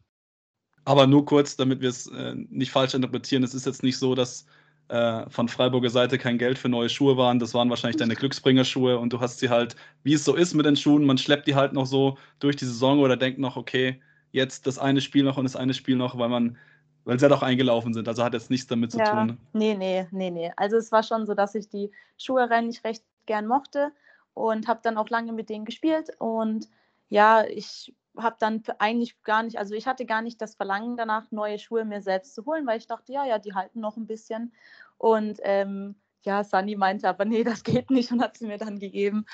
Aber 0.85 1.07
nur 1.07 1.25
kurz, 1.25 1.55
damit 1.55 1.81
wir 1.81 1.89
es 1.89 2.05
äh, 2.05 2.35
nicht 2.35 2.71
falsch 2.71 2.93
interpretieren. 2.93 3.43
Es 3.43 3.55
ist 3.55 3.65
jetzt 3.65 3.81
nicht 3.81 3.97
so, 3.97 4.13
dass 4.13 4.45
äh, 4.89 5.29
von 5.29 5.47
Freiburger 5.47 5.89
Seite 5.89 6.17
kein 6.17 6.37
Geld 6.37 6.57
für 6.57 6.69
neue 6.69 6.89
Schuhe 6.89 7.17
waren. 7.17 7.39
Das 7.39 7.53
waren 7.53 7.69
wahrscheinlich 7.69 7.97
deine 7.97 8.15
Glücksbringer-Schuhe 8.15 8.97
und 8.97 9.11
du 9.13 9.19
hast 9.19 9.39
sie 9.39 9.49
halt, 9.49 9.75
wie 10.03 10.13
es 10.13 10.23
so 10.23 10.35
ist 10.35 10.53
mit 10.53 10.65
den 10.65 10.75
Schuhen, 10.75 11.05
man 11.05 11.17
schleppt 11.17 11.47
die 11.47 11.55
halt 11.55 11.73
noch 11.73 11.85
so 11.85 12.17
durch 12.39 12.55
die 12.55 12.65
Saison 12.65 12.99
oder 12.99 13.17
denkt 13.17 13.39
noch, 13.39 13.57
okay, 13.57 14.01
jetzt 14.31 14.67
das 14.67 14.79
eine 14.79 15.01
Spiel 15.01 15.23
noch 15.23 15.37
und 15.37 15.43
das 15.43 15.55
eine 15.55 15.73
Spiel 15.73 15.95
noch, 15.95 16.17
weil 16.17 16.29
man, 16.29 16.57
weil 17.05 17.19
sie 17.19 17.25
halt 17.25 17.33
auch 17.33 17.43
eingelaufen 17.43 17.93
sind. 17.93 18.07
Also 18.07 18.23
hat 18.23 18.33
jetzt 18.33 18.49
nichts 18.49 18.67
damit 18.67 18.91
zu 18.91 18.99
ja, 18.99 19.25
tun. 19.25 19.37
Nee, 19.53 19.75
nee, 19.75 20.07
nee, 20.11 20.31
nee. 20.31 20.51
Also 20.55 20.77
es 20.77 20.91
war 20.91 21.03
schon 21.03 21.25
so, 21.25 21.33
dass 21.33 21.55
ich 21.55 21.67
die 21.69 21.91
Schuhe 22.17 22.49
eigentlich 22.49 22.83
recht 22.83 23.03
gern 23.25 23.47
mochte 23.47 23.91
und 24.33 24.67
habe 24.67 24.79
dann 24.83 24.97
auch 24.97 25.09
lange 25.09 25.33
mit 25.33 25.49
denen 25.49 25.65
gespielt 25.65 26.11
und 26.19 26.69
ja, 27.09 27.45
ich 27.45 27.93
habe 28.17 28.35
dann 28.39 28.63
eigentlich 28.79 29.21
gar 29.23 29.43
nicht, 29.43 29.57
also 29.57 29.75
ich 29.75 29.87
hatte 29.87 30.05
gar 30.05 30.21
nicht 30.21 30.41
das 30.41 30.55
Verlangen 30.55 30.97
danach, 30.97 31.31
neue 31.31 31.59
Schuhe 31.59 31.85
mir 31.85 32.01
selbst 32.01 32.35
zu 32.35 32.45
holen, 32.45 32.65
weil 32.65 32.77
ich 32.77 32.87
dachte, 32.87 33.11
ja, 33.11 33.25
ja, 33.25 33.39
die 33.39 33.53
halten 33.53 33.79
noch 33.79 33.97
ein 33.97 34.07
bisschen. 34.07 34.53
Und 34.97 35.39
ähm, 35.43 35.95
ja, 36.23 36.43
Sunny 36.43 36.75
meinte 36.75 37.07
aber, 37.07 37.25
nee, 37.25 37.43
das 37.43 37.63
geht 37.63 37.89
nicht 37.89 38.11
und 38.11 38.21
hat 38.21 38.37
sie 38.37 38.47
mir 38.47 38.57
dann 38.57 38.79
gegeben. 38.79 39.25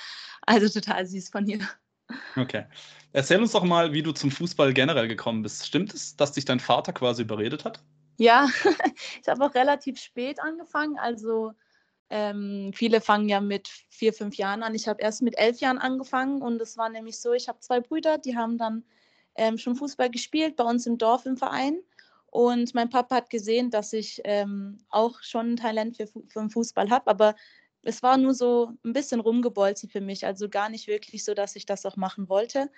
Also 0.41 0.67
total 0.67 1.05
süß 1.05 1.29
von 1.29 1.47
ihr. 1.47 1.59
Okay. 2.35 2.65
Erzähl 3.13 3.39
uns 3.39 3.51
doch 3.51 3.63
mal, 3.63 3.93
wie 3.93 4.03
du 4.03 4.11
zum 4.11 4.31
Fußball 4.31 4.73
generell 4.73 5.07
gekommen 5.07 5.41
bist. 5.41 5.65
Stimmt 5.65 5.93
es, 5.93 6.15
dass 6.15 6.33
dich 6.33 6.45
dein 6.45 6.59
Vater 6.59 6.93
quasi 6.93 7.23
überredet 7.23 7.65
hat? 7.65 7.81
Ja, 8.17 8.47
ich 9.21 9.27
habe 9.27 9.45
auch 9.45 9.55
relativ 9.55 9.99
spät 9.99 10.39
angefangen. 10.39 10.97
Also 10.99 11.53
ähm, 12.10 12.72
viele 12.74 13.01
fangen 13.01 13.29
ja 13.29 13.41
mit 13.41 13.67
vier, 13.89 14.13
fünf 14.13 14.36
Jahren 14.36 14.63
an. 14.63 14.75
Ich 14.75 14.88
habe 14.88 15.01
erst 15.01 15.22
mit 15.22 15.38
elf 15.38 15.60
Jahren 15.60 15.77
angefangen 15.77 16.41
und 16.41 16.62
es 16.62 16.77
war 16.77 16.89
nämlich 16.89 17.19
so, 17.19 17.33
ich 17.33 17.48
habe 17.48 17.60
zwei 17.60 17.79
Brüder, 17.79 18.17
die 18.17 18.38
haben 18.38 18.57
dann 18.57 18.83
ähm, 19.36 19.57
schon 19.57 19.75
Fußball 19.75 20.10
gespielt 20.10 20.55
bei 20.55 20.63
uns 20.63 20.86
im 20.86 20.98
Dorf 20.98 21.25
im 21.25 21.38
Verein. 21.38 21.79
Und 22.27 22.74
mein 22.74 22.89
Papa 22.89 23.15
hat 23.17 23.29
gesehen, 23.29 23.69
dass 23.69 23.93
ich 23.93 24.22
ähm, 24.24 24.79
auch 24.89 25.22
schon 25.22 25.53
ein 25.53 25.55
Talent 25.55 25.98
für, 25.98 26.07
für 26.07 26.39
den 26.39 26.50
Fußball 26.50 26.89
habe, 26.89 27.07
aber 27.07 27.36
es 27.83 28.01
war 28.01 28.17
nur 28.17 28.33
so 28.33 28.72
ein 28.83 28.93
bisschen 28.93 29.19
rumgebolzen 29.19 29.89
für 29.89 30.01
mich, 30.01 30.25
also 30.25 30.50
gar 30.50 30.69
nicht 30.69 30.88
wirklich 30.88 31.24
so, 31.24 31.33
dass 31.33 31.55
ich 31.55 31.65
das 31.65 31.86
auch 31.86 31.98
machen 31.98 32.29
wollte. 32.29 32.72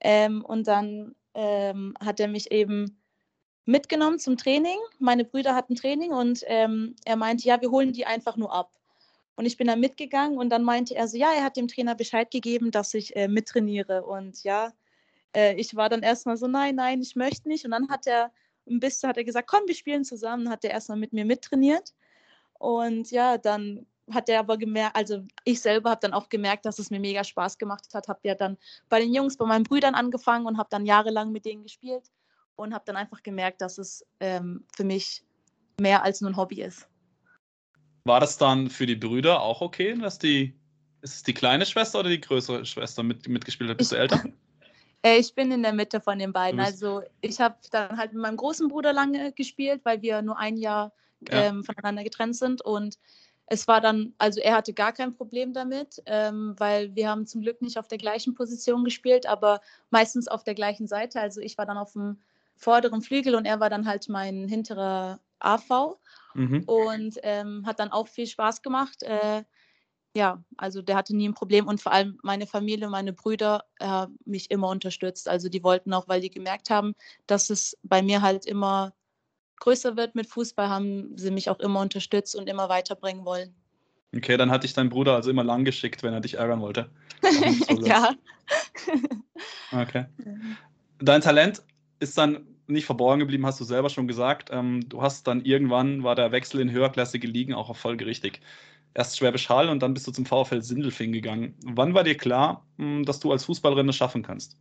Ähm, 0.00 0.44
und 0.44 0.68
dann 0.68 1.14
ähm, 1.34 1.94
hat 2.00 2.20
er 2.20 2.28
mich 2.28 2.52
eben 2.52 2.99
mitgenommen 3.64 4.18
zum 4.18 4.36
Training. 4.36 4.78
Meine 4.98 5.24
Brüder 5.24 5.54
hatten 5.54 5.74
Training 5.74 6.12
und 6.12 6.42
ähm, 6.46 6.96
er 7.04 7.16
meinte, 7.16 7.46
ja, 7.46 7.60
wir 7.60 7.70
holen 7.70 7.92
die 7.92 8.06
einfach 8.06 8.36
nur 8.36 8.52
ab. 8.52 8.72
Und 9.36 9.46
ich 9.46 9.56
bin 9.56 9.68
dann 9.68 9.80
mitgegangen 9.80 10.38
und 10.38 10.50
dann 10.50 10.62
meinte 10.62 10.94
er 10.94 11.08
so, 11.08 11.16
ja, 11.16 11.32
er 11.32 11.44
hat 11.44 11.56
dem 11.56 11.68
Trainer 11.68 11.94
Bescheid 11.94 12.30
gegeben, 12.30 12.70
dass 12.70 12.92
ich 12.92 13.16
äh, 13.16 13.28
mittrainiere. 13.28 14.02
Und 14.04 14.42
ja, 14.42 14.72
äh, 15.34 15.54
ich 15.54 15.74
war 15.76 15.88
dann 15.88 16.02
erstmal 16.02 16.36
so, 16.36 16.46
nein, 16.46 16.74
nein, 16.74 17.00
ich 17.00 17.16
möchte 17.16 17.48
nicht. 17.48 17.64
Und 17.64 17.70
dann 17.70 17.88
hat 17.88 18.06
er 18.06 18.32
ein 18.68 18.80
bisschen, 18.80 19.08
hat 19.08 19.16
er 19.16 19.24
gesagt, 19.24 19.48
komm, 19.48 19.62
wir 19.66 19.74
spielen 19.74 20.04
zusammen. 20.04 20.50
Hat 20.50 20.64
er 20.64 20.72
erstmal 20.72 20.98
mit 20.98 21.14
mir 21.14 21.24
mittrainiert. 21.24 21.94
Und 22.58 23.10
ja, 23.10 23.38
dann 23.38 23.86
hat 24.10 24.28
er 24.28 24.40
aber 24.40 24.58
gemerkt, 24.58 24.96
also 24.96 25.24
ich 25.44 25.60
selber 25.62 25.90
habe 25.90 26.00
dann 26.02 26.12
auch 26.12 26.28
gemerkt, 26.28 26.66
dass 26.66 26.78
es 26.78 26.90
mir 26.90 27.00
mega 27.00 27.24
Spaß 27.24 27.56
gemacht 27.56 27.86
hat. 27.94 28.08
Habe 28.08 28.20
ja 28.24 28.34
dann 28.34 28.58
bei 28.90 29.00
den 29.00 29.14
Jungs, 29.14 29.38
bei 29.38 29.46
meinen 29.46 29.64
Brüdern 29.64 29.94
angefangen 29.94 30.46
und 30.46 30.58
habe 30.58 30.68
dann 30.70 30.84
jahrelang 30.84 31.32
mit 31.32 31.46
denen 31.46 31.62
gespielt 31.62 32.10
und 32.60 32.74
habe 32.74 32.84
dann 32.86 32.96
einfach 32.96 33.22
gemerkt, 33.22 33.60
dass 33.60 33.78
es 33.78 34.06
ähm, 34.20 34.64
für 34.74 34.84
mich 34.84 35.22
mehr 35.80 36.02
als 36.02 36.20
nur 36.20 36.30
ein 36.30 36.36
Hobby 36.36 36.62
ist. 36.62 36.86
War 38.04 38.20
das 38.20 38.38
dann 38.38 38.70
für 38.70 38.86
die 38.86 38.96
Brüder 38.96 39.40
auch 39.40 39.60
okay, 39.60 39.96
dass 39.98 40.18
die, 40.18 40.58
ist 41.02 41.14
es 41.16 41.22
die 41.22 41.34
kleine 41.34 41.66
Schwester 41.66 42.00
oder 42.00 42.08
die 42.08 42.20
größere 42.20 42.64
Schwester 42.64 43.02
mit, 43.02 43.28
mitgespielt 43.28 43.70
hat? 43.70 43.78
Bist 43.78 43.92
du 43.92 43.96
älter? 43.96 44.22
Äh, 45.02 45.16
ich 45.16 45.34
bin 45.34 45.50
in 45.50 45.62
der 45.62 45.72
Mitte 45.72 45.98
von 45.98 46.18
den 46.18 46.30
beiden. 46.30 46.60
Also 46.60 47.00
ich 47.22 47.40
habe 47.40 47.56
dann 47.70 47.96
halt 47.96 48.12
mit 48.12 48.20
meinem 48.20 48.36
großen 48.36 48.68
Bruder 48.68 48.92
lange 48.92 49.32
gespielt, 49.32 49.80
weil 49.84 50.02
wir 50.02 50.20
nur 50.20 50.38
ein 50.38 50.58
Jahr 50.58 50.92
ja. 51.26 51.44
ähm, 51.44 51.64
voneinander 51.64 52.04
getrennt 52.04 52.36
sind. 52.36 52.60
Und 52.60 52.98
es 53.46 53.66
war 53.66 53.80
dann, 53.80 54.14
also 54.18 54.40
er 54.40 54.54
hatte 54.54 54.74
gar 54.74 54.92
kein 54.92 55.14
Problem 55.14 55.52
damit, 55.52 56.02
ähm, 56.06 56.54
weil 56.58 56.94
wir 56.94 57.08
haben 57.08 57.26
zum 57.26 57.40
Glück 57.40 57.62
nicht 57.62 57.78
auf 57.78 57.88
der 57.88 57.98
gleichen 57.98 58.34
Position 58.34 58.84
gespielt, 58.84 59.26
aber 59.26 59.60
meistens 59.90 60.28
auf 60.28 60.44
der 60.44 60.54
gleichen 60.54 60.86
Seite. 60.86 61.20
Also 61.20 61.40
ich 61.40 61.56
war 61.56 61.66
dann 61.66 61.78
auf 61.78 61.94
dem 61.94 62.18
vorderen 62.60 63.02
Flügel 63.02 63.34
und 63.34 63.46
er 63.46 63.58
war 63.58 63.70
dann 63.70 63.86
halt 63.86 64.08
mein 64.08 64.46
hinterer 64.46 65.18
AV 65.40 65.96
mhm. 66.34 66.62
und 66.66 67.18
ähm, 67.22 67.64
hat 67.66 67.80
dann 67.80 67.90
auch 67.90 68.06
viel 68.06 68.26
Spaß 68.26 68.62
gemacht. 68.62 69.02
Äh, 69.02 69.42
ja, 70.14 70.42
also 70.56 70.82
der 70.82 70.96
hatte 70.96 71.16
nie 71.16 71.28
ein 71.28 71.34
Problem 71.34 71.66
und 71.66 71.80
vor 71.80 71.92
allem 71.92 72.18
meine 72.22 72.46
Familie, 72.46 72.88
meine 72.88 73.12
Brüder 73.12 73.64
äh, 73.78 74.06
mich 74.24 74.50
immer 74.50 74.68
unterstützt. 74.68 75.28
Also 75.28 75.48
die 75.48 75.62
wollten 75.62 75.92
auch, 75.94 76.08
weil 76.08 76.20
die 76.20 76.30
gemerkt 76.30 76.68
haben, 76.68 76.94
dass 77.26 77.48
es 77.48 77.78
bei 77.82 78.02
mir 78.02 78.20
halt 78.20 78.44
immer 78.44 78.92
größer 79.60 79.96
wird 79.96 80.14
mit 80.14 80.26
Fußball, 80.26 80.68
haben 80.68 81.16
sie 81.16 81.30
mich 81.30 81.48
auch 81.48 81.60
immer 81.60 81.80
unterstützt 81.80 82.34
und 82.34 82.48
immer 82.48 82.68
weiterbringen 82.68 83.24
wollen. 83.24 83.54
Okay, 84.14 84.36
dann 84.36 84.50
hat 84.50 84.64
dich 84.64 84.72
dein 84.72 84.88
Bruder 84.88 85.14
also 85.14 85.30
immer 85.30 85.44
lang 85.44 85.64
geschickt, 85.64 86.02
wenn 86.02 86.12
er 86.12 86.20
dich 86.20 86.34
ärgern 86.34 86.60
wollte. 86.60 86.90
ja. 87.82 88.14
okay. 89.72 90.06
Dein 90.98 91.20
Talent 91.20 91.62
ist 92.00 92.18
dann 92.18 92.49
nicht 92.72 92.86
verborgen 92.86 93.20
geblieben, 93.20 93.46
hast 93.46 93.60
du 93.60 93.64
selber 93.64 93.90
schon 93.90 94.08
gesagt. 94.08 94.50
Ähm, 94.52 94.88
du 94.88 95.02
hast 95.02 95.26
dann 95.26 95.44
irgendwann, 95.44 96.02
war 96.02 96.14
der 96.14 96.32
Wechsel 96.32 96.60
in 96.60 96.70
höherklassige 96.70 97.26
Ligen 97.26 97.54
auch 97.54 97.68
erfolgerichtig. 97.68 98.40
Erst 98.94 99.18
Schwäbisch 99.18 99.48
Hall 99.48 99.68
und 99.68 99.80
dann 99.82 99.94
bist 99.94 100.06
du 100.06 100.12
zum 100.12 100.26
VfL 100.26 100.62
Sindelfing 100.62 101.12
gegangen. 101.12 101.56
Wann 101.64 101.94
war 101.94 102.04
dir 102.04 102.16
klar, 102.16 102.66
hm, 102.78 103.04
dass 103.04 103.20
du 103.20 103.30
als 103.30 103.44
Fußballerin 103.44 103.88
es 103.88 103.96
schaffen 103.96 104.22
kannst? 104.22 104.58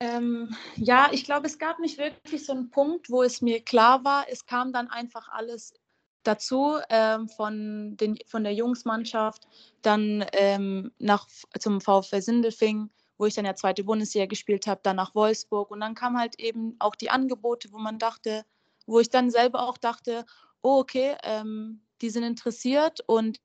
Ähm, 0.00 0.54
ja, 0.76 1.08
ich 1.12 1.24
glaube, 1.24 1.46
es 1.46 1.58
gab 1.58 1.80
nicht 1.80 1.98
wirklich 1.98 2.44
so 2.44 2.52
einen 2.52 2.70
Punkt, 2.70 3.10
wo 3.10 3.22
es 3.22 3.42
mir 3.42 3.60
klar 3.60 4.04
war. 4.04 4.26
Es 4.30 4.46
kam 4.46 4.72
dann 4.72 4.88
einfach 4.88 5.28
alles 5.28 5.74
dazu 6.22 6.78
ähm, 6.90 7.28
von, 7.28 7.96
den, 7.96 8.18
von 8.26 8.44
der 8.44 8.54
Jungsmannschaft, 8.54 9.46
dann 9.82 10.24
ähm, 10.32 10.92
nach, 10.98 11.26
zum 11.58 11.80
VfL 11.80 12.20
Sindelfing, 12.20 12.90
wo 13.18 13.26
ich 13.26 13.34
dann 13.34 13.44
ja 13.44 13.54
zweite 13.54 13.84
Bundesliga 13.84 14.26
gespielt 14.26 14.66
habe, 14.66 14.80
dann 14.82 14.96
nach 14.96 15.14
Wolfsburg 15.14 15.70
und 15.70 15.80
dann 15.80 15.94
kam 15.94 16.18
halt 16.18 16.38
eben 16.40 16.76
auch 16.78 16.94
die 16.94 17.10
Angebote, 17.10 17.72
wo 17.72 17.78
man 17.78 17.98
dachte, 17.98 18.44
wo 18.86 19.00
ich 19.00 19.10
dann 19.10 19.30
selber 19.30 19.68
auch 19.68 19.76
dachte, 19.76 20.24
oh 20.62 20.78
okay, 20.78 21.16
ähm, 21.24 21.82
die 22.00 22.10
sind 22.10 22.22
interessiert 22.22 23.00
und 23.06 23.38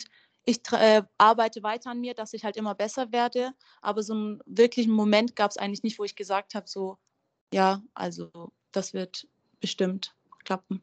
ich 0.45 0.59
äh, 0.71 1.03
arbeite 1.17 1.63
weiter 1.63 1.91
an 1.91 2.01
mir, 2.01 2.13
dass 2.13 2.33
ich 2.33 2.43
halt 2.43 2.57
immer 2.57 2.75
besser 2.75 3.11
werde. 3.11 3.53
Aber 3.81 4.03
so 4.03 4.13
einen 4.13 4.39
wirklichen 4.45 4.91
Moment 4.91 5.35
gab 5.35 5.51
es 5.51 5.57
eigentlich 5.57 5.83
nicht, 5.83 5.99
wo 5.99 6.03
ich 6.03 6.15
gesagt 6.15 6.53
habe, 6.53 6.67
so, 6.67 6.97
ja, 7.53 7.81
also 7.93 8.29
das 8.71 8.93
wird 8.93 9.27
bestimmt 9.59 10.15
klappen. 10.43 10.81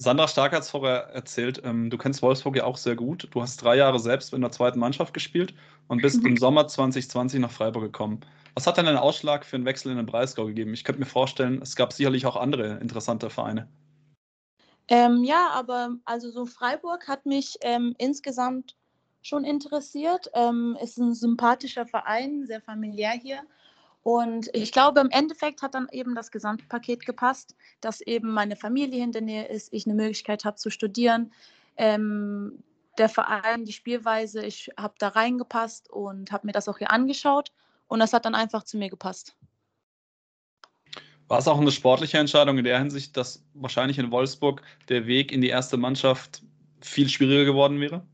Sandra 0.00 0.28
Stark 0.28 0.52
hat 0.52 0.62
es 0.62 0.70
vorher 0.70 1.08
erzählt, 1.08 1.60
ähm, 1.64 1.90
du 1.90 1.98
kennst 1.98 2.22
Wolfsburg 2.22 2.56
ja 2.56 2.64
auch 2.64 2.76
sehr 2.76 2.94
gut. 2.94 3.26
Du 3.32 3.42
hast 3.42 3.60
drei 3.60 3.76
Jahre 3.76 3.98
selbst 3.98 4.32
in 4.32 4.40
der 4.40 4.52
zweiten 4.52 4.78
Mannschaft 4.78 5.12
gespielt 5.12 5.54
und 5.88 6.02
bist 6.02 6.24
im 6.24 6.36
Sommer 6.38 6.68
2020 6.68 7.40
nach 7.40 7.50
Freiburg 7.50 7.82
gekommen. 7.82 8.20
Was 8.54 8.68
hat 8.68 8.76
denn 8.76 8.86
einen 8.86 8.96
Ausschlag 8.96 9.44
für 9.44 9.56
einen 9.56 9.64
Wechsel 9.64 9.90
in 9.90 9.96
den 9.96 10.06
Breisgau 10.06 10.46
gegeben? 10.46 10.72
Ich 10.72 10.84
könnte 10.84 11.00
mir 11.00 11.06
vorstellen, 11.06 11.60
es 11.62 11.74
gab 11.74 11.92
sicherlich 11.92 12.26
auch 12.26 12.36
andere 12.36 12.78
interessante 12.78 13.28
Vereine. 13.28 13.68
Ähm, 14.86 15.24
ja, 15.24 15.50
aber 15.52 15.96
also 16.04 16.30
so 16.30 16.46
Freiburg 16.46 17.08
hat 17.08 17.26
mich 17.26 17.56
ähm, 17.62 17.94
insgesamt 17.98 18.76
schon 19.20 19.44
interessiert. 19.44 20.30
Ähm, 20.32 20.78
ist 20.80 20.96
ein 20.98 21.12
sympathischer 21.12 21.86
Verein, 21.86 22.46
sehr 22.46 22.60
familiär 22.60 23.10
hier. 23.10 23.42
Und 24.08 24.48
ich 24.54 24.72
glaube, 24.72 25.00
im 25.00 25.10
Endeffekt 25.10 25.60
hat 25.60 25.74
dann 25.74 25.86
eben 25.92 26.14
das 26.14 26.30
Gesamtpaket 26.30 27.04
gepasst, 27.04 27.54
dass 27.82 28.00
eben 28.00 28.30
meine 28.30 28.56
Familie 28.56 29.04
in 29.04 29.12
der 29.12 29.20
Nähe 29.20 29.46
ist, 29.48 29.70
ich 29.70 29.84
eine 29.84 29.94
Möglichkeit 29.94 30.46
habe 30.46 30.56
zu 30.56 30.70
studieren. 30.70 31.30
Ähm, 31.76 32.64
der 32.96 33.10
Verein, 33.10 33.66
die 33.66 33.74
Spielweise, 33.74 34.46
ich 34.46 34.70
habe 34.78 34.94
da 34.98 35.08
reingepasst 35.08 35.90
und 35.90 36.32
habe 36.32 36.46
mir 36.46 36.54
das 36.54 36.70
auch 36.70 36.78
hier 36.78 36.90
angeschaut. 36.90 37.52
Und 37.86 37.98
das 37.98 38.14
hat 38.14 38.24
dann 38.24 38.34
einfach 38.34 38.64
zu 38.64 38.78
mir 38.78 38.88
gepasst. 38.88 39.36
War 41.26 41.40
es 41.40 41.46
auch 41.46 41.60
eine 41.60 41.70
sportliche 41.70 42.16
Entscheidung 42.16 42.56
in 42.56 42.64
der 42.64 42.78
Hinsicht, 42.78 43.14
dass 43.14 43.44
wahrscheinlich 43.52 43.98
in 43.98 44.10
Wolfsburg 44.10 44.62
der 44.88 45.06
Weg 45.06 45.32
in 45.32 45.42
die 45.42 45.48
erste 45.48 45.76
Mannschaft 45.76 46.42
viel 46.80 47.10
schwieriger 47.10 47.44
geworden 47.44 47.78
wäre? 47.78 48.06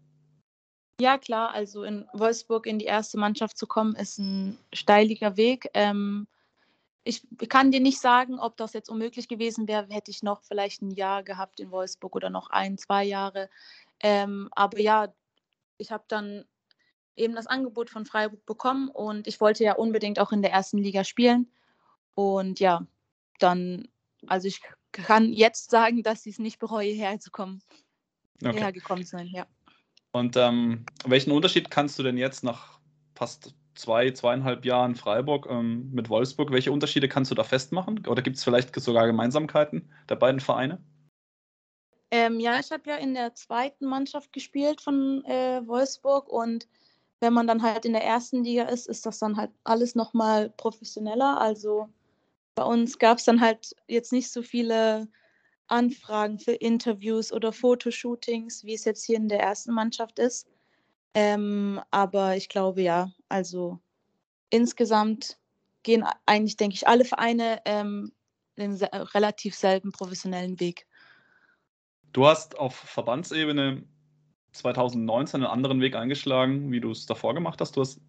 Ja, 1.01 1.19
klar. 1.19 1.53
Also 1.53 1.83
in 1.85 2.07
Wolfsburg 2.13 2.67
in 2.67 2.79
die 2.79 2.85
erste 2.85 3.19
Mannschaft 3.19 3.59
zu 3.59 3.67
kommen, 3.67 3.97
ist 3.97 4.19
ein 4.19 4.59
steiliger 4.73 5.37
Weg. 5.37 5.69
Ähm, 5.75 6.27
ich 7.05 7.23
kann 7.49 7.71
dir 7.71 7.81
nicht 7.81 8.01
sagen, 8.01 8.39
ob 8.39 8.57
das 8.57 8.73
jetzt 8.73 8.89
unmöglich 8.89 9.29
gewesen 9.29 9.69
wäre, 9.69 9.87
hätte 9.91 10.11
ich 10.11 10.23
noch 10.23 10.43
vielleicht 10.43 10.83
ein 10.83 10.91
Jahr 10.91 11.23
gehabt 11.23 11.61
in 11.61 11.71
Wolfsburg 11.71 12.17
oder 12.17 12.31
noch 12.31 12.49
ein, 12.49 12.79
zwei 12.79 13.05
Jahre. 13.05 13.51
Ähm, 14.01 14.49
aber 14.53 14.81
ja, 14.81 15.13
ich 15.77 15.91
habe 15.93 16.05
dann 16.09 16.45
eben 17.17 17.35
das 17.35 17.47
Angebot 17.47 17.91
von 17.91 18.07
Freiburg 18.07 18.45
bekommen 18.47 18.89
und 18.89 19.27
ich 19.27 19.41
wollte 19.41 19.65
ja 19.65 19.75
unbedingt 19.75 20.19
auch 20.19 20.33
in 20.33 20.43
der 20.43 20.53
ersten 20.53 20.79
Liga 20.79 21.05
spielen. 21.05 21.51
Und 22.15 22.61
ja, 22.61 22.87
dann, 23.39 23.89
also 24.27 24.49
ich 24.49 24.61
kann 24.93 25.33
jetzt 25.33 25.71
sagen, 25.71 26.03
dass 26.03 26.25
ich 26.27 26.35
es 26.35 26.39
nicht 26.39 26.59
bereue, 26.59 26.93
herzukommen. 26.93 27.63
Okay. 28.43 28.61
Hergekommen 28.61 29.05
sein, 29.05 29.27
ja. 29.27 29.47
Und 30.15 30.37
ähm, 30.37 30.87
welchen 31.05 31.33
Unterschied 31.33 31.73
kannst 31.73 31.99
du 31.99 32.05
denn 32.05 32.17
jetzt 32.17 32.45
nach 32.45 32.79
fast 33.17 33.53
zwei, 33.75 34.13
zweieinhalb 34.13 34.65
Jahren 34.65 34.95
Freiburg 34.95 35.49
ähm, 35.51 35.91
mit 35.93 36.09
Wolfsburg, 36.09 36.53
welche 36.53 36.71
Unterschiede 36.71 37.09
kannst 37.09 37.33
du 37.33 37.35
da 37.35 37.43
festmachen? 37.43 38.07
Oder 38.07 38.23
gibt 38.23 38.37
es 38.37 38.45
vielleicht 38.45 38.79
sogar 38.81 39.09
Gemeinsamkeiten 39.09 39.91
der 40.09 40.15
beiden 40.15 40.39
Vereine? 40.39 40.81
Ähm, 42.13 42.39
ja, 42.39 42.61
ich 42.61 42.71
habe 42.71 42.89
ja 42.89 42.95
in 42.95 43.15
der 43.15 43.35
zweiten 43.35 43.87
Mannschaft 43.87 44.33
gespielt 44.33 44.81
von 44.81 45.25
äh, 45.25 45.67
Wolfsburg 45.67 46.29
und 46.29 46.69
wenn 47.19 47.33
man 47.33 47.49
dann 47.49 47.65
halt 47.65 47.85
in 47.85 47.93
der 47.93 48.05
ersten 48.05 48.45
Liga 48.45 48.67
ist, 48.67 48.87
ist 48.87 49.07
das 49.07 49.19
dann 49.19 49.37
halt 49.37 49.51
alles 49.65 49.97
nochmal 49.97 50.51
professioneller. 50.51 51.41
Also 51.41 51.89
bei 52.55 52.63
uns 52.63 53.01
gab 53.01 53.19
es 53.19 53.25
dann 53.25 53.41
halt 53.41 53.75
jetzt 53.89 54.13
nicht 54.13 54.31
so 54.31 54.43
viele 54.43 55.09
Anfragen 55.67 56.39
für 56.39 56.53
Interviews 56.53 57.33
oder 57.33 57.53
Fotoshootings, 57.53 58.65
wie 58.65 58.75
es 58.75 58.85
jetzt 58.85 59.05
hier 59.05 59.17
in 59.17 59.29
der 59.29 59.41
ersten 59.41 59.73
Mannschaft 59.73 60.19
ist. 60.19 60.49
Ähm, 61.15 61.81
aber 61.91 62.37
ich 62.37 62.49
glaube 62.49 62.83
ja, 62.83 63.13
also 63.29 63.79
insgesamt 64.51 65.39
gehen 65.83 66.05
eigentlich, 66.27 66.57
denke 66.57 66.75
ich, 66.75 66.89
alle 66.89 67.05
Vereine 67.05 67.61
ähm, 67.65 68.13
den 68.59 68.77
se 68.77 68.89
relativ 68.93 69.55
selben 69.55 69.93
professionellen 69.93 70.61
Weg. 70.61 70.87
Du 72.13 72.27
hast 72.27 72.59
auf 72.59 72.75
Verbandsebene 72.75 73.83
2019 74.53 75.43
einen 75.43 75.51
anderen 75.51 75.81
Weg 75.81 75.97
eingeschlagen, 75.97 76.71
wie 76.71 76.81
du 76.81 76.91
es 76.91 77.07
davor 77.07 77.35
gemacht 77.35 77.61
hast. 77.61 77.77
Du 77.77 77.81
hast 77.81 78.01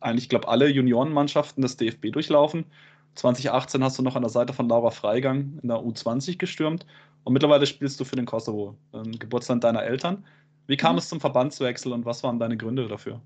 eigentlich, 0.00 0.28
glaube 0.28 0.48
alle 0.48 0.68
Juniorenmannschaften 0.68 1.62
des 1.62 1.76
DFB 1.76 2.12
durchlaufen 2.12 2.66
2018 3.16 3.82
hast 3.82 3.98
du 3.98 4.02
noch 4.02 4.14
an 4.14 4.22
der 4.22 4.30
Seite 4.30 4.52
von 4.52 4.68
Laura 4.68 4.90
Freigang 4.90 5.58
in 5.62 5.68
der 5.68 5.78
U20 5.78 6.38
gestürmt 6.38 6.86
und 7.24 7.32
mittlerweile 7.32 7.66
spielst 7.66 7.98
du 7.98 8.04
für 8.04 8.16
den 8.16 8.26
Kosovo, 8.26 8.76
ähm, 8.92 9.18
Geburtsland 9.18 9.64
deiner 9.64 9.82
Eltern. 9.82 10.24
Wie 10.66 10.76
kam 10.76 10.92
mhm. 10.92 10.98
es 10.98 11.08
zum 11.08 11.20
Verbandswechsel 11.20 11.92
und 11.92 12.04
was 12.04 12.22
waren 12.22 12.38
deine 12.38 12.56
Gründe 12.56 12.86
dafür? 12.88 13.20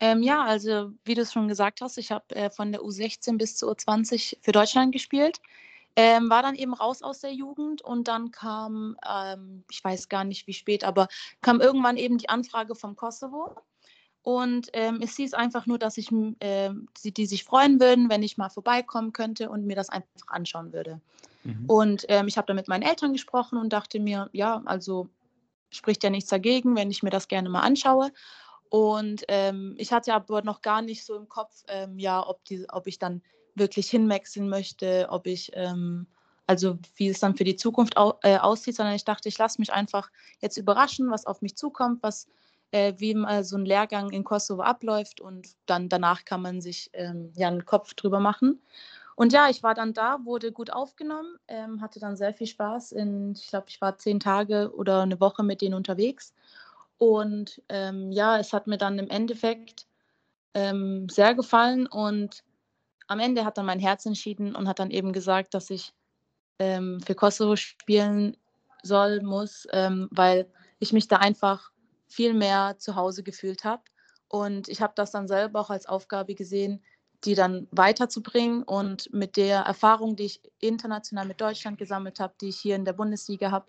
Ähm, 0.00 0.22
ja, 0.22 0.44
also 0.44 0.92
wie 1.04 1.14
du 1.14 1.22
es 1.22 1.32
schon 1.32 1.48
gesagt 1.48 1.80
hast, 1.80 1.98
ich 1.98 2.12
habe 2.12 2.34
äh, 2.34 2.50
von 2.50 2.72
der 2.72 2.82
U16 2.82 3.36
bis 3.36 3.56
zur 3.56 3.72
U20 3.72 4.36
für 4.40 4.52
Deutschland 4.52 4.92
gespielt. 4.92 5.40
Ähm, 5.96 6.30
war 6.30 6.42
dann 6.42 6.54
eben 6.54 6.74
raus 6.74 7.02
aus 7.02 7.20
der 7.20 7.32
Jugend 7.32 7.82
und 7.82 8.06
dann 8.06 8.30
kam, 8.30 8.96
ähm, 9.08 9.64
ich 9.68 9.82
weiß 9.82 10.08
gar 10.08 10.22
nicht 10.22 10.46
wie 10.46 10.52
spät, 10.52 10.84
aber 10.84 11.08
kam 11.40 11.60
irgendwann 11.60 11.96
eben 11.96 12.18
die 12.18 12.28
Anfrage 12.28 12.76
vom 12.76 12.94
Kosovo. 12.94 13.56
Und 14.22 14.68
ähm, 14.72 15.00
es 15.02 15.16
hieß 15.16 15.34
einfach 15.34 15.66
nur, 15.66 15.78
dass 15.78 15.96
ich, 15.96 16.10
äh, 16.40 16.70
sie, 16.96 17.12
die 17.12 17.26
sich 17.26 17.44
freuen 17.44 17.80
würden, 17.80 18.10
wenn 18.10 18.22
ich 18.22 18.36
mal 18.36 18.50
vorbeikommen 18.50 19.12
könnte 19.12 19.48
und 19.48 19.66
mir 19.66 19.76
das 19.76 19.88
einfach 19.88 20.10
anschauen 20.26 20.72
würde. 20.72 21.00
Mhm. 21.44 21.64
Und 21.66 22.04
ähm, 22.08 22.28
ich 22.28 22.36
habe 22.36 22.46
da 22.46 22.54
mit 22.54 22.68
meinen 22.68 22.82
Eltern 22.82 23.12
gesprochen 23.12 23.58
und 23.58 23.72
dachte 23.72 24.00
mir, 24.00 24.28
ja, 24.32 24.62
also 24.64 25.08
spricht 25.70 26.02
ja 26.02 26.10
nichts 26.10 26.30
dagegen, 26.30 26.76
wenn 26.76 26.90
ich 26.90 27.02
mir 27.02 27.10
das 27.10 27.28
gerne 27.28 27.48
mal 27.48 27.60
anschaue. 27.60 28.12
Und 28.70 29.24
ähm, 29.28 29.74
ich 29.78 29.92
hatte 29.92 30.12
aber 30.12 30.42
noch 30.42 30.60
gar 30.60 30.82
nicht 30.82 31.04
so 31.04 31.16
im 31.16 31.28
Kopf, 31.28 31.62
ähm, 31.68 31.98
ja, 31.98 32.26
ob, 32.26 32.44
die, 32.44 32.66
ob 32.68 32.86
ich 32.86 32.98
dann 32.98 33.22
wirklich 33.54 33.88
hinwechseln 33.88 34.48
möchte, 34.48 35.06
ob 35.10 35.26
ich, 35.26 35.50
ähm, 35.54 36.06
also 36.46 36.78
wie 36.96 37.08
es 37.08 37.20
dann 37.20 37.36
für 37.36 37.44
die 37.44 37.56
Zukunft 37.56 37.96
au 37.96 38.18
äh, 38.22 38.38
aussieht, 38.38 38.76
sondern 38.76 38.94
ich 38.94 39.04
dachte, 39.04 39.28
ich 39.28 39.38
lasse 39.38 39.60
mich 39.60 39.72
einfach 39.72 40.10
jetzt 40.40 40.56
überraschen, 40.56 41.10
was 41.10 41.26
auf 41.26 41.42
mich 41.42 41.56
zukommt, 41.56 42.02
was 42.02 42.28
äh, 42.70 42.94
wie 42.98 43.14
mal 43.14 43.44
so 43.44 43.56
ein 43.56 43.64
Lehrgang 43.64 44.10
in 44.10 44.24
Kosovo 44.24 44.62
abläuft 44.62 45.20
und 45.20 45.48
dann 45.66 45.88
danach 45.88 46.24
kann 46.24 46.42
man 46.42 46.60
sich 46.60 46.90
ähm, 46.92 47.32
ja 47.36 47.48
einen 47.48 47.64
Kopf 47.64 47.94
drüber 47.94 48.20
machen. 48.20 48.60
Und 49.16 49.32
ja, 49.32 49.48
ich 49.50 49.64
war 49.64 49.74
dann 49.74 49.94
da, 49.94 50.18
wurde 50.24 50.52
gut 50.52 50.70
aufgenommen, 50.72 51.38
ähm, 51.48 51.80
hatte 51.80 51.98
dann 51.98 52.16
sehr 52.16 52.32
viel 52.32 52.46
Spaß. 52.46 52.92
In, 52.92 53.32
ich 53.32 53.48
glaube, 53.48 53.66
ich 53.68 53.80
war 53.80 53.98
zehn 53.98 54.20
Tage 54.20 54.72
oder 54.76 55.02
eine 55.02 55.20
Woche 55.20 55.42
mit 55.42 55.60
denen 55.60 55.74
unterwegs. 55.74 56.34
Und 56.98 57.60
ähm, 57.68 58.12
ja, 58.12 58.38
es 58.38 58.52
hat 58.52 58.68
mir 58.68 58.78
dann 58.78 58.98
im 58.98 59.10
Endeffekt 59.10 59.86
ähm, 60.54 61.08
sehr 61.08 61.34
gefallen. 61.34 61.88
Und 61.88 62.44
am 63.08 63.18
Ende 63.18 63.44
hat 63.44 63.58
dann 63.58 63.66
mein 63.66 63.80
Herz 63.80 64.06
entschieden 64.06 64.54
und 64.54 64.68
hat 64.68 64.78
dann 64.78 64.92
eben 64.92 65.12
gesagt, 65.12 65.52
dass 65.52 65.70
ich 65.70 65.92
ähm, 66.60 67.00
für 67.00 67.16
Kosovo 67.16 67.56
spielen 67.56 68.36
soll, 68.84 69.20
muss, 69.22 69.66
ähm, 69.72 70.08
weil 70.12 70.48
ich 70.78 70.92
mich 70.92 71.08
da 71.08 71.16
einfach 71.16 71.72
viel 72.08 72.34
mehr 72.34 72.76
zu 72.78 72.96
Hause 72.96 73.22
gefühlt 73.22 73.64
habe. 73.64 73.82
Und 74.28 74.68
ich 74.68 74.82
habe 74.82 74.92
das 74.96 75.10
dann 75.10 75.28
selber 75.28 75.60
auch 75.60 75.70
als 75.70 75.86
Aufgabe 75.86 76.34
gesehen, 76.34 76.82
die 77.24 77.34
dann 77.34 77.66
weiterzubringen 77.70 78.62
und 78.62 79.12
mit 79.12 79.36
der 79.36 79.60
Erfahrung, 79.60 80.16
die 80.16 80.24
ich 80.24 80.40
international 80.60 81.26
mit 81.26 81.40
Deutschland 81.40 81.78
gesammelt 81.78 82.20
habe, 82.20 82.34
die 82.40 82.48
ich 82.48 82.58
hier 82.58 82.76
in 82.76 82.84
der 82.84 82.92
Bundesliga 82.92 83.50
habe, 83.50 83.66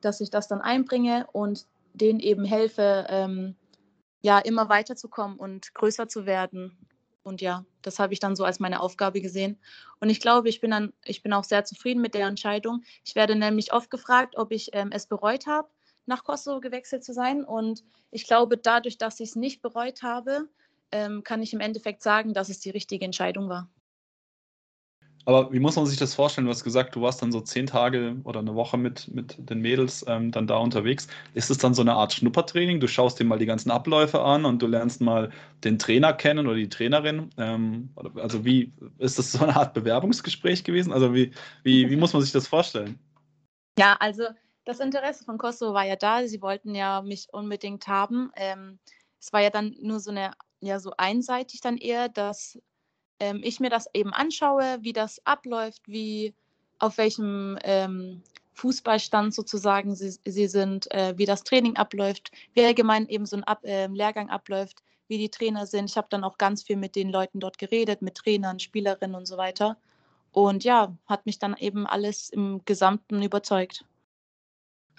dass 0.00 0.20
ich 0.20 0.30
das 0.30 0.48
dann 0.48 0.60
einbringe 0.60 1.26
und 1.32 1.66
denen 1.92 2.20
eben 2.20 2.44
helfe, 2.44 3.06
ähm, 3.08 3.56
ja, 4.20 4.38
immer 4.38 4.68
weiterzukommen 4.68 5.38
und 5.38 5.74
größer 5.74 6.08
zu 6.08 6.26
werden. 6.26 6.76
Und 7.22 7.40
ja, 7.40 7.64
das 7.82 7.98
habe 7.98 8.12
ich 8.12 8.20
dann 8.20 8.36
so 8.36 8.44
als 8.44 8.58
meine 8.58 8.80
Aufgabe 8.80 9.20
gesehen. 9.20 9.58
Und 10.00 10.10
ich 10.10 10.20
glaube, 10.20 10.48
ich 10.48 10.60
bin 10.60 10.70
dann, 10.70 10.92
ich 11.04 11.22
bin 11.22 11.32
auch 11.32 11.44
sehr 11.44 11.64
zufrieden 11.64 12.00
mit 12.00 12.14
der 12.14 12.26
Entscheidung. 12.26 12.82
Ich 13.04 13.14
werde 13.14 13.36
nämlich 13.36 13.72
oft 13.72 13.90
gefragt, 13.90 14.36
ob 14.36 14.50
ich 14.50 14.70
ähm, 14.72 14.90
es 14.92 15.06
bereut 15.06 15.46
habe, 15.46 15.68
nach 16.08 16.24
Kosovo 16.24 16.60
gewechselt 16.60 17.04
zu 17.04 17.12
sein. 17.12 17.44
Und 17.44 17.84
ich 18.10 18.26
glaube, 18.26 18.56
dadurch, 18.56 18.98
dass 18.98 19.20
ich 19.20 19.30
es 19.30 19.36
nicht 19.36 19.62
bereut 19.62 20.02
habe, 20.02 20.48
ähm, 20.90 21.22
kann 21.22 21.42
ich 21.42 21.52
im 21.52 21.60
Endeffekt 21.60 22.02
sagen, 22.02 22.34
dass 22.34 22.48
es 22.48 22.60
die 22.60 22.70
richtige 22.70 23.04
Entscheidung 23.04 23.48
war. 23.48 23.68
Aber 25.28 25.52
wie 25.52 25.60
muss 25.60 25.76
man 25.76 25.84
sich 25.84 25.98
das 25.98 26.14
vorstellen? 26.14 26.46
Du 26.46 26.50
hast 26.50 26.64
gesagt, 26.64 26.96
du 26.96 27.02
warst 27.02 27.20
dann 27.20 27.32
so 27.32 27.42
zehn 27.42 27.66
Tage 27.66 28.16
oder 28.24 28.40
eine 28.40 28.54
Woche 28.54 28.78
mit, 28.78 29.08
mit 29.14 29.36
den 29.38 29.60
Mädels 29.60 30.02
ähm, 30.08 30.32
dann 30.32 30.46
da 30.46 30.56
unterwegs. 30.56 31.06
Ist 31.34 31.50
es 31.50 31.58
dann 31.58 31.74
so 31.74 31.82
eine 31.82 31.92
Art 31.92 32.14
Schnuppertraining? 32.14 32.80
Du 32.80 32.88
schaust 32.88 33.20
dir 33.20 33.24
mal 33.24 33.38
die 33.38 33.44
ganzen 33.44 33.70
Abläufe 33.70 34.22
an 34.22 34.46
und 34.46 34.62
du 34.62 34.66
lernst 34.66 35.02
mal 35.02 35.30
den 35.64 35.78
Trainer 35.78 36.14
kennen 36.14 36.46
oder 36.46 36.56
die 36.56 36.70
Trainerin. 36.70 37.28
Ähm, 37.36 37.90
also 38.14 38.46
wie 38.46 38.72
ist 38.96 39.18
das 39.18 39.32
so 39.32 39.44
eine 39.44 39.54
Art 39.54 39.74
Bewerbungsgespräch 39.74 40.64
gewesen? 40.64 40.94
Also 40.94 41.12
wie, 41.14 41.32
wie, 41.62 41.90
wie 41.90 41.96
muss 41.96 42.14
man 42.14 42.22
sich 42.22 42.32
das 42.32 42.46
vorstellen? 42.46 42.98
Ja, 43.78 43.98
also 44.00 44.28
das 44.68 44.80
Interesse 44.80 45.24
von 45.24 45.38
Kosovo 45.38 45.72
war 45.72 45.86
ja 45.86 45.96
da. 45.96 46.28
Sie 46.28 46.42
wollten 46.42 46.74
ja 46.74 47.00
mich 47.00 47.28
unbedingt 47.32 47.88
haben. 47.88 48.30
Ähm, 48.36 48.78
es 49.18 49.32
war 49.32 49.40
ja 49.40 49.48
dann 49.48 49.74
nur 49.80 49.98
so 49.98 50.10
eine, 50.10 50.32
ja, 50.60 50.78
so 50.78 50.92
einseitig 50.98 51.62
dann 51.62 51.78
eher, 51.78 52.10
dass 52.10 52.58
ähm, 53.18 53.40
ich 53.42 53.60
mir 53.60 53.70
das 53.70 53.88
eben 53.94 54.12
anschaue, 54.12 54.76
wie 54.82 54.92
das 54.92 55.24
abläuft, 55.24 55.88
wie 55.88 56.34
auf 56.78 56.98
welchem 56.98 57.58
ähm, 57.62 58.22
Fußballstand 58.52 59.32
sozusagen 59.32 59.94
sie, 59.94 60.18
sie 60.26 60.48
sind, 60.48 60.92
äh, 60.92 61.16
wie 61.16 61.24
das 61.24 61.44
Training 61.44 61.76
abläuft, 61.76 62.30
wie 62.52 62.62
allgemein 62.62 63.08
eben 63.08 63.24
so 63.24 63.38
ein 63.38 63.44
Ab 63.44 63.64
äh, 63.64 63.86
Lehrgang 63.86 64.28
abläuft, 64.28 64.82
wie 65.08 65.16
die 65.16 65.30
Trainer 65.30 65.64
sind. 65.64 65.88
Ich 65.88 65.96
habe 65.96 66.08
dann 66.10 66.24
auch 66.24 66.36
ganz 66.36 66.62
viel 66.62 66.76
mit 66.76 66.94
den 66.94 67.08
Leuten 67.08 67.40
dort 67.40 67.56
geredet, 67.56 68.02
mit 68.02 68.16
Trainern, 68.16 68.60
Spielerinnen 68.60 69.16
und 69.16 69.24
so 69.24 69.38
weiter. 69.38 69.78
Und 70.30 70.62
ja, 70.62 70.94
hat 71.06 71.24
mich 71.24 71.38
dann 71.38 71.56
eben 71.56 71.86
alles 71.86 72.28
im 72.28 72.60
Gesamten 72.66 73.22
überzeugt. 73.22 73.86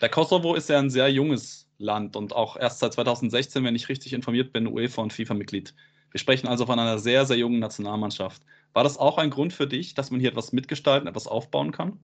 Der 0.01 0.10
Kosovo 0.10 0.56
ist 0.56 0.70
ja 0.70 0.79
ein 0.79 0.89
sehr 0.89 1.12
junges 1.12 1.68
Land 1.77 2.15
und 2.15 2.34
auch 2.34 2.58
erst 2.58 2.79
seit 2.79 2.94
2016, 2.94 3.63
wenn 3.63 3.75
ich 3.75 3.89
richtig 3.89 4.13
informiert 4.13 4.53
bin, 4.53 4.68
UEFA 4.68 5.01
und 5.01 5.13
FIFA-Mitglied. 5.13 5.74
Wir 6.12 6.20
sprechen 6.20 6.48
also 6.48 6.65
von 6.65 6.79
einer 6.79 7.00
sehr, 7.00 7.25
sehr 7.25 7.38
jungen 7.38 7.60
Nationalmannschaft. 7.60 8.41
War 8.74 8.84
das 8.84 8.98
auch 8.98 9.18
ein 9.18 9.29
Grund 9.29 9.53
für 9.53 9.68
dich, 9.68 9.94
dass 9.94 10.12
man 10.12 10.20
hier 10.20 10.29
etwas 10.29 10.53
mitgestalten, 10.53 11.08
etwas 11.08 11.27
aufbauen 11.27 11.72
kann? 11.72 12.00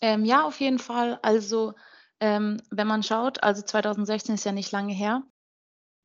Ähm, 0.00 0.24
ja, 0.24 0.44
auf 0.44 0.60
jeden 0.60 0.78
Fall. 0.78 1.18
Also, 1.22 1.74
ähm, 2.20 2.60
wenn 2.70 2.86
man 2.86 3.02
schaut, 3.02 3.42
also 3.42 3.62
2016 3.62 4.34
ist 4.34 4.44
ja 4.44 4.52
nicht 4.52 4.72
lange 4.72 4.92
her. 4.92 5.22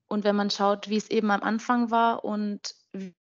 Und 0.08 0.24
wenn 0.24 0.36
man 0.36 0.50
schaut, 0.50 0.90
wie 0.90 0.98
es 0.98 1.10
eben 1.10 1.32
am 1.32 1.42
Anfang 1.42 1.90
war 1.90 2.24
und 2.26 2.76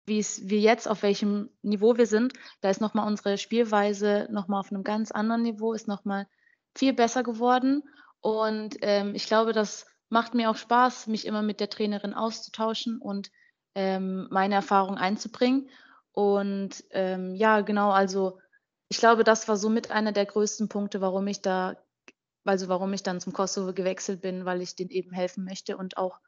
wie 0.05 0.19
es 0.19 0.49
wir 0.49 0.59
jetzt, 0.59 0.87
auf 0.87 1.01
welchem 1.01 1.49
Niveau 1.61 1.97
wir 1.97 2.07
sind, 2.07 2.33
da 2.61 2.69
ist 2.69 2.81
nochmal 2.81 3.07
unsere 3.07 3.37
Spielweise 3.37 4.27
nochmal 4.31 4.59
auf 4.59 4.71
einem 4.71 4.83
ganz 4.83 5.11
anderen 5.11 5.43
Niveau, 5.43 5.73
ist 5.73 5.87
nochmal 5.87 6.27
viel 6.75 6.93
besser 6.93 7.23
geworden. 7.23 7.83
Und 8.21 8.77
ähm, 8.81 9.15
ich 9.15 9.27
glaube, 9.27 9.53
das 9.53 9.85
macht 10.09 10.33
mir 10.33 10.49
auch 10.49 10.55
Spaß, 10.55 11.07
mich 11.07 11.25
immer 11.25 11.41
mit 11.41 11.59
der 11.59 11.69
Trainerin 11.69 12.13
auszutauschen 12.13 12.99
und 12.99 13.31
ähm, 13.75 14.27
meine 14.29 14.55
Erfahrung 14.55 14.97
einzubringen. 14.97 15.69
Und 16.11 16.83
ähm, 16.91 17.35
ja, 17.35 17.61
genau, 17.61 17.91
also 17.91 18.39
ich 18.87 18.97
glaube, 18.97 19.23
das 19.23 19.47
war 19.47 19.57
somit 19.57 19.89
einer 19.89 20.11
der 20.11 20.25
größten 20.25 20.69
Punkte, 20.69 21.01
warum 21.01 21.25
ich 21.27 21.41
da, 21.41 21.75
also 22.45 22.67
warum 22.67 22.93
ich 22.93 23.01
dann 23.01 23.19
zum 23.19 23.33
Kosovo 23.33 23.73
gewechselt 23.73 24.21
bin, 24.21 24.45
weil 24.45 24.61
ich 24.61 24.75
denen 24.75 24.91
eben 24.91 25.11
helfen 25.11 25.43
möchte 25.45 25.77
und 25.77 25.97
auch 25.97 26.19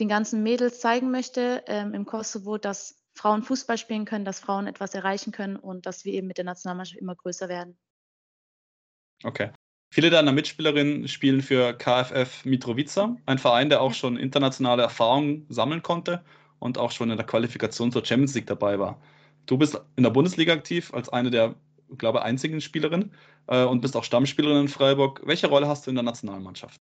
den 0.00 0.08
ganzen 0.08 0.42
Mädels 0.42 0.80
zeigen 0.80 1.10
möchte 1.10 1.62
ähm, 1.66 1.92
im 1.92 2.06
Kosovo, 2.06 2.56
dass 2.56 2.96
Frauen 3.12 3.42
Fußball 3.42 3.76
spielen 3.76 4.06
können, 4.06 4.24
dass 4.24 4.40
Frauen 4.40 4.66
etwas 4.66 4.94
erreichen 4.94 5.30
können 5.30 5.56
und 5.56 5.84
dass 5.84 6.06
wir 6.06 6.14
eben 6.14 6.26
mit 6.26 6.38
der 6.38 6.46
Nationalmannschaft 6.46 6.98
immer 6.98 7.14
größer 7.14 7.50
werden. 7.50 7.78
Okay. 9.22 9.52
Viele 9.92 10.10
deiner 10.10 10.30
Mitspielerinnen 10.30 11.08
spielen 11.08 11.42
für 11.42 11.72
KFF 11.72 12.44
Mitrovica, 12.44 13.16
ein 13.26 13.38
Verein, 13.38 13.70
der 13.70 13.80
auch 13.80 13.92
schon 13.92 14.16
internationale 14.16 14.82
Erfahrungen 14.82 15.46
sammeln 15.48 15.82
konnte 15.82 16.22
und 16.60 16.78
auch 16.78 16.92
schon 16.92 17.10
in 17.10 17.16
der 17.16 17.26
Qualifikation 17.26 17.90
zur 17.90 18.04
Champions 18.04 18.34
League 18.34 18.46
dabei 18.46 18.78
war. 18.78 19.00
Du 19.46 19.58
bist 19.58 19.80
in 19.96 20.04
der 20.04 20.10
Bundesliga 20.10 20.52
aktiv 20.52 20.94
als 20.94 21.08
eine 21.08 21.32
der, 21.32 21.56
ich 21.90 21.98
glaube, 21.98 22.22
einzigen 22.22 22.60
Spielerinnen 22.60 23.12
äh, 23.48 23.64
und 23.64 23.80
bist 23.80 23.96
auch 23.96 24.04
Stammspielerin 24.04 24.62
in 24.62 24.68
Freiburg. 24.68 25.22
Welche 25.24 25.48
Rolle 25.48 25.66
hast 25.66 25.86
du 25.86 25.90
in 25.90 25.96
der 25.96 26.04
Nationalmannschaft? 26.04 26.80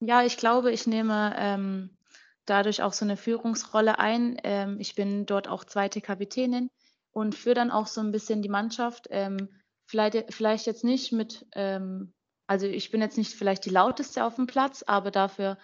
Ja, 0.00 0.22
ich 0.22 0.36
glaube, 0.36 0.72
ich 0.72 0.86
nehme 0.86 1.34
ähm, 1.38 1.96
dadurch 2.44 2.82
auch 2.82 2.92
so 2.92 3.06
eine 3.06 3.16
Führungsrolle 3.16 3.98
ein. 3.98 4.36
Ähm, 4.44 4.76
ich 4.78 4.94
bin 4.94 5.24
dort 5.24 5.48
auch 5.48 5.64
zweite 5.64 6.02
Kapitänin 6.02 6.68
und 7.12 7.34
führe 7.34 7.54
dann 7.54 7.70
auch 7.70 7.86
so 7.86 8.02
ein 8.02 8.12
bisschen 8.12 8.42
die 8.42 8.50
Mannschaft. 8.50 9.08
Ähm, 9.10 9.48
vielleicht, 9.90 10.32
vielleicht 10.32 10.66
jetzt 10.66 10.84
nicht 10.84 11.10
mit, 11.12 11.46
ähm, 11.52 12.14
also 12.46 12.66
ich 12.66 12.90
bin 12.90 13.00
jetzt 13.00 13.18
nicht 13.18 13.34
vielleicht 13.34 13.64
die 13.64 13.70
lauteste 13.70 14.24
auf 14.24 14.36
dem 14.36 14.46
Platz, 14.46 14.84
aber 14.86 15.10
dafür 15.10 15.58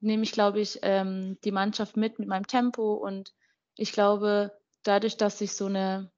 nehme 0.00 0.24
ich, 0.24 0.32
glaube 0.32 0.60
ich, 0.60 0.80
ähm, 0.82 1.38
die 1.44 1.52
Mannschaft 1.52 1.96
mit 1.96 2.18
mit 2.18 2.28
meinem 2.28 2.46
Tempo 2.46 2.94
und 2.94 3.32
ich 3.76 3.92
glaube, 3.92 4.52
dadurch, 4.82 5.16
dass 5.16 5.40
ich 5.40 5.52
so 5.54 5.66
eine, 5.66 6.10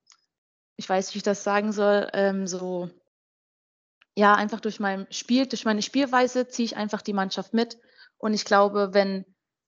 ich 0.77 0.89
weiß 0.89 1.07
nicht, 1.09 1.15
wie 1.15 1.19
ich 1.19 1.23
das 1.23 1.45
sagen 1.45 1.73
soll, 1.73 2.09
ähm, 2.15 2.47
so, 2.47 2.89
ja, 4.17 4.35
einfach 4.35 4.61
durch 4.61 4.81
mein 4.81 5.07
Spiel, 5.11 5.47
durch 5.47 5.67
meine 5.67 5.83
Spielweise 5.83 6.49
ziehe 6.49 6.65
ich 6.65 6.77
einfach 6.77 7.03
die 7.03 7.13
Mannschaft 7.13 7.53
mit 7.53 7.79
und 8.17 8.33
ich 8.33 8.47
glaube, 8.47 8.91
wenn 8.93 9.27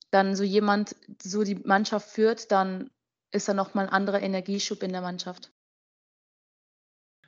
dann 0.09 0.35
so 0.35 0.43
jemand 0.43 0.95
so 1.21 1.43
die 1.43 1.55
Mannschaft 1.55 2.09
führt, 2.09 2.51
dann 2.51 2.89
ist 3.31 3.47
da 3.47 3.53
nochmal 3.53 3.85
ein 3.85 3.93
anderer 3.93 4.21
Energieschub 4.21 4.81
in 4.81 4.91
der 4.91 5.01
Mannschaft. 5.01 5.51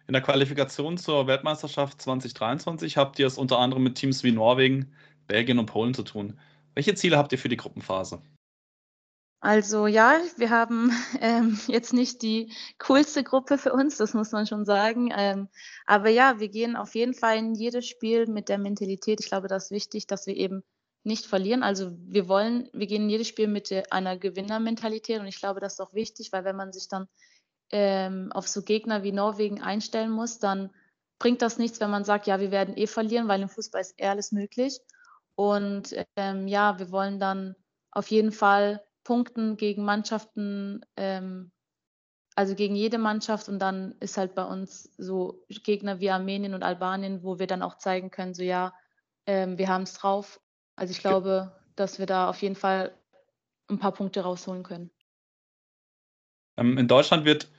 In 0.08 0.14
der 0.14 0.22
Qualifikation 0.22 0.98
zur 0.98 1.26
Weltmeisterschaft 1.26 2.00
2023 2.02 2.96
habt 2.96 3.18
ihr 3.18 3.26
es 3.26 3.40
unter 3.40 3.58
anderem 3.58 3.84
mit 3.84 3.96
Teams 3.96 4.24
wie 4.24 4.32
Norwegen, 4.32 4.94
Belgien 5.28 5.58
und 5.58 5.66
Polen 5.66 5.96
zu 5.96 6.04
tun. 6.04 6.40
Welche 6.76 6.94
Ziele 6.94 7.18
habt 7.18 7.32
ihr 7.32 7.40
für 7.40 7.50
die 7.50 7.58
Gruppenphase? 7.58 8.22
Also 9.40 9.88
ja, 9.88 10.20
wir 10.38 10.52
haben 10.52 10.92
ähm, 11.22 11.60
jetzt 11.68 11.94
nicht 11.94 12.22
die 12.22 12.52
coolste 12.78 13.24
Gruppe 13.24 13.58
für 13.58 13.74
uns, 13.74 13.98
das 13.98 14.14
muss 14.14 14.32
man 14.32 14.46
schon 14.46 14.66
sagen. 14.66 15.12
Ähm, 15.16 15.50
aber 15.88 16.10
ja, 16.10 16.40
wir 16.40 16.50
gehen 16.50 16.76
auf 16.76 16.94
jeden 16.94 17.16
Fall 17.16 17.38
in 17.38 17.56
jedes 17.56 17.88
Spiel 17.88 18.28
mit 18.28 18.48
der 18.48 18.60
Mentalität. 18.60 19.20
Ich 19.22 19.28
glaube, 19.28 19.48
das 19.48 19.66
ist 19.66 19.72
wichtig, 19.72 20.06
dass 20.06 20.28
wir 20.28 20.36
eben 20.36 20.64
nicht 21.04 21.26
verlieren. 21.26 21.64
Also 21.64 21.92
wir 22.08 22.28
wollen, 22.28 22.70
wir 22.74 22.88
gehen 22.88 23.04
in 23.04 23.10
jedes 23.10 23.28
Spiel 23.28 23.48
mit 23.48 23.72
einer 23.92 24.18
Gewinnermentalität 24.18 25.20
und 25.20 25.28
ich 25.28 25.40
glaube, 25.40 25.60
das 25.60 25.74
ist 25.74 25.80
auch 25.80 25.94
wichtig, 25.94 26.32
weil 26.32 26.44
wenn 26.44 26.56
man 26.56 26.74
sich 26.74 26.88
dann 26.88 27.08
ähm, 27.72 28.32
auf 28.32 28.48
so 28.48 28.62
Gegner 28.62 29.04
wie 29.04 29.12
Norwegen 29.12 29.62
einstellen 29.62 30.12
muss, 30.12 30.40
dann 30.40 30.70
bringt 31.20 31.42
das 31.42 31.58
nichts, 31.58 31.80
wenn 31.80 31.90
man 31.90 32.04
sagt, 32.04 32.28
ja, 32.28 32.40
wir 32.40 32.52
werden 32.52 32.78
eh 32.78 32.88
verlieren, 32.88 33.28
weil 33.28 33.42
im 33.42 33.50
Fußball 33.50 33.82
ist 33.82 34.00
eher 34.00 34.12
alles 34.12 34.32
möglich. 34.32 34.80
Und 35.36 35.96
ähm, 36.16 36.48
ja, 36.48 36.80
wir 36.80 36.92
wollen 36.92 37.20
dann 37.20 37.56
auf 37.92 38.08
jeden 38.10 38.32
Fall 38.32 38.84
punkten 39.04 39.58
gegen 39.58 39.84
Mannschaften, 39.84 40.86
ähm, 40.96 41.52
also 42.36 42.56
gegen 42.56 42.76
jede 42.76 42.98
Mannschaft. 42.98 43.50
Und 43.50 43.60
dann 43.60 43.96
ist 44.00 44.18
halt 44.18 44.36
bei 44.36 44.44
uns 44.44 44.92
so 44.98 45.44
Gegner 45.50 46.00
wie 46.00 46.10
Armenien 46.10 46.54
und 46.54 46.64
Albanien, 46.64 47.24
wo 47.24 47.40
wir 47.40 47.48
dann 47.48 47.62
auch 47.62 47.78
zeigen 47.78 48.12
können, 48.12 48.34
so 48.34 48.44
ja, 48.44 48.74
ähm, 49.26 49.58
wir 49.58 49.70
haben 49.70 49.84
es 49.84 49.94
drauf. 49.94 50.40
Also 50.76 50.92
ich 50.92 51.00
glaube, 51.00 51.56
dass 51.76 52.00
wir 52.00 52.06
da 52.06 52.30
auf 52.30 52.42
jeden 52.42 52.56
Fall 52.56 52.94
ein 53.70 53.80
paar 53.80 53.94
Punkte 53.94 54.22
rausholen 54.22 54.64
können. 54.64 54.92
Ähm, 56.58 56.78
in 56.78 56.88
Deutschland 56.88 57.26
wird 57.26 57.50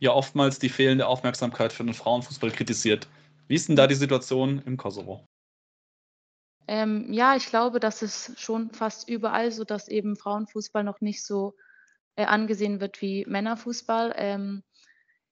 ja 0.00 0.12
oftmals 0.12 0.58
die 0.58 0.68
fehlende 0.68 1.06
Aufmerksamkeit 1.06 1.72
für 1.72 1.84
den 1.84 1.94
Frauenfußball 1.94 2.50
kritisiert. 2.50 3.08
Wie 3.48 3.54
ist 3.54 3.68
denn 3.68 3.76
da 3.76 3.86
die 3.86 3.94
Situation 3.94 4.62
im 4.66 4.76
Kosovo? 4.76 5.24
Ähm, 6.68 7.12
ja, 7.12 7.36
ich 7.36 7.46
glaube, 7.46 7.80
das 7.80 8.02
ist 8.02 8.40
schon 8.40 8.70
fast 8.70 9.08
überall 9.08 9.50
so, 9.52 9.64
dass 9.64 9.88
eben 9.88 10.16
Frauenfußball 10.16 10.84
noch 10.84 11.00
nicht 11.00 11.24
so 11.24 11.54
äh, 12.16 12.24
angesehen 12.24 12.80
wird 12.80 13.00
wie 13.00 13.24
Männerfußball. 13.26 14.14
Ähm, 14.16 14.62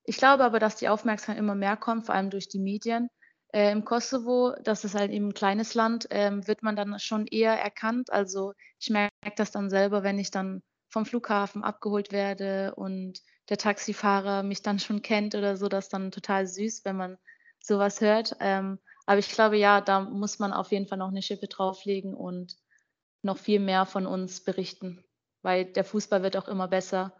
ich 0.04 0.16
glaube 0.16 0.44
aber, 0.44 0.58
dass 0.58 0.76
die 0.76 0.88
Aufmerksamkeit 0.88 1.38
immer 1.38 1.54
mehr 1.54 1.76
kommt, 1.76 2.06
vor 2.06 2.14
allem 2.14 2.30
durch 2.30 2.48
die 2.48 2.58
Medien. 2.58 3.08
Äh, 3.52 3.72
Im 3.72 3.84
Kosovo, 3.84 4.54
das 4.62 4.84
ist 4.84 4.94
halt 4.94 5.10
eben 5.10 5.28
ein 5.28 5.34
kleines 5.34 5.74
Land, 5.74 6.06
ähm, 6.10 6.46
wird 6.46 6.62
man 6.62 6.76
dann 6.76 6.98
schon 6.98 7.26
eher 7.26 7.60
erkannt. 7.60 8.10
Also 8.10 8.52
ich 8.78 8.90
merke 8.90 9.10
das 9.36 9.50
dann 9.50 9.70
selber, 9.70 10.02
wenn 10.02 10.18
ich 10.18 10.30
dann 10.30 10.62
vom 10.90 11.06
Flughafen 11.06 11.64
abgeholt 11.64 12.12
werde 12.12 12.74
und 12.74 13.20
der 13.48 13.56
Taxifahrer 13.56 14.42
mich 14.42 14.62
dann 14.62 14.78
schon 14.78 15.02
kennt 15.02 15.34
oder 15.34 15.56
so, 15.56 15.68
das 15.68 15.86
ist 15.86 15.92
dann 15.92 16.10
total 16.10 16.46
süß, 16.46 16.84
wenn 16.84 16.96
man 16.96 17.18
sowas 17.60 18.00
hört. 18.00 18.36
Ähm, 18.40 18.78
Aber 19.06 19.18
ich 19.18 19.28
glaube, 19.28 19.56
ja, 19.56 19.80
da 19.80 20.00
muss 20.00 20.38
man 20.38 20.52
auf 20.52 20.70
jeden 20.72 20.86
Fall 20.86 20.98
noch 20.98 21.08
eine 21.08 21.22
Schippe 21.22 21.48
drauflegen 21.48 22.14
und 22.14 22.56
noch 23.22 23.38
viel 23.38 23.60
mehr 23.60 23.86
von 23.86 24.06
uns 24.06 24.42
berichten, 24.44 25.04
weil 25.42 25.64
der 25.64 25.84
Fußball 25.84 26.22
wird 26.22 26.36
auch 26.36 26.48
immer 26.48 26.68
besser. 26.68 27.14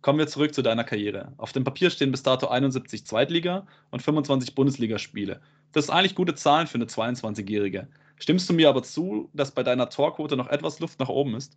Kommen 0.00 0.18
wir 0.18 0.26
zurück 0.26 0.52
zu 0.52 0.62
deiner 0.62 0.82
Karriere. 0.82 1.32
Auf 1.36 1.52
dem 1.52 1.62
Papier 1.62 1.88
stehen 1.90 2.10
bis 2.10 2.24
dato 2.24 2.48
71 2.48 3.06
Zweitliga- 3.06 3.66
und 3.90 4.02
25 4.02 4.54
Bundesligaspiele. 4.54 5.40
Das 5.70 5.86
sind 5.86 5.94
eigentlich 5.94 6.16
gute 6.16 6.34
Zahlen 6.34 6.66
für 6.66 6.74
eine 6.74 6.86
22-Jährige. 6.86 7.88
Stimmst 8.16 8.48
du 8.48 8.52
mir 8.52 8.68
aber 8.68 8.82
zu, 8.82 9.30
dass 9.32 9.52
bei 9.52 9.62
deiner 9.62 9.90
Torquote 9.90 10.36
noch 10.36 10.48
etwas 10.48 10.80
Luft 10.80 10.98
nach 10.98 11.08
oben 11.08 11.34
ist? 11.34 11.56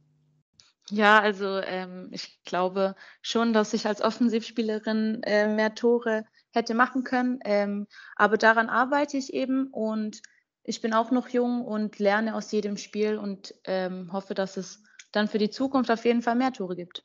Ja, 0.92 1.20
also 1.20 1.60
ähm, 1.62 2.10
ich 2.12 2.40
glaube 2.44 2.96
schon, 3.22 3.54
dass 3.54 3.74
ich 3.74 3.88
als 3.88 4.02
Offensivspielerin 4.02 5.24
äh, 5.24 5.48
mehr 5.48 5.74
Tore 5.74 6.26
hätte 6.52 6.76
machen 6.76 7.04
können. 7.04 7.40
Ähm, 7.44 7.88
aber 8.16 8.38
daran 8.38 8.70
arbeite 8.70 9.18
ich 9.18 9.34
eben 9.34 9.68
und 9.72 10.22
ich 10.64 10.82
bin 10.82 10.94
auch 10.94 11.12
noch 11.12 11.30
jung 11.30 11.64
und 11.66 12.00
lerne 12.00 12.36
aus 12.36 12.52
jedem 12.52 12.78
Spiel 12.78 13.18
und 13.18 13.56
ähm, 13.66 14.12
hoffe, 14.12 14.34
dass 14.34 14.58
es 14.58 14.84
dann 15.12 15.28
für 15.28 15.38
die 15.38 15.50
Zukunft 15.50 15.90
auf 15.92 16.06
jeden 16.06 16.22
Fall 16.22 16.36
mehr 16.36 16.54
Tore 16.54 16.76
gibt. 16.76 17.04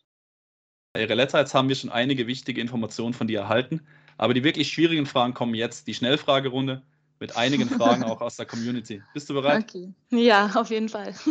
Ireletta, 0.96 1.38
jetzt 1.38 1.54
haben 1.54 1.68
wir 1.68 1.76
schon 1.76 1.90
einige 1.90 2.26
wichtige 2.26 2.60
Informationen 2.60 3.14
von 3.14 3.28
dir 3.28 3.40
erhalten, 3.40 3.86
aber 4.18 4.34
die 4.34 4.42
wirklich 4.44 4.70
schwierigen 4.72 5.06
Fragen 5.06 5.34
kommen 5.34 5.54
jetzt, 5.54 5.86
die 5.86 5.94
Schnellfragerunde 5.94 6.82
mit 7.20 7.36
einigen 7.36 7.68
Fragen 7.68 8.02
auch 8.10 8.20
aus 8.20 8.36
der 8.36 8.46
Community. 8.46 9.02
Bist 9.14 9.30
du 9.30 9.34
bereit? 9.34 9.64
Okay. 9.64 9.92
Ja, 10.10 10.50
auf 10.54 10.70
jeden 10.70 10.88
Fall. 10.88 11.14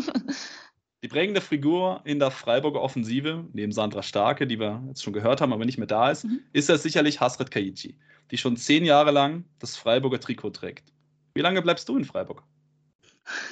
Die 1.02 1.08
prägende 1.08 1.40
Figur 1.40 2.02
in 2.04 2.20
der 2.20 2.30
Freiburger 2.30 2.82
Offensive, 2.82 3.46
neben 3.54 3.72
Sandra 3.72 4.04
Starke, 4.04 4.46
die 4.46 4.60
wir 4.60 4.84
jetzt 4.88 5.02
schon 5.02 5.14
gehört 5.14 5.40
haben, 5.40 5.54
aber 5.54 5.64
nicht 5.64 5.78
mehr 5.78 5.88
da 5.88 6.12
ist, 6.12 6.26
mhm. 6.26 6.42
ist 6.52 6.68
ja 6.68 6.78
sicherlich 6.78 7.22
Hasret 7.22 7.52
Kaichi, 7.52 7.98
die 8.32 8.38
schon 8.38 8.58
zehn 8.58 8.84
Jahre 8.84 9.12
lang 9.12 9.46
das 9.60 9.78
Freiburger 9.78 10.20
Trikot 10.20 10.52
trägt. 10.52 10.92
Wie 11.34 11.42
lange 11.42 11.62
bleibst 11.62 11.88
du 11.88 11.96
in 11.96 12.04
Freiburg? 12.04 12.44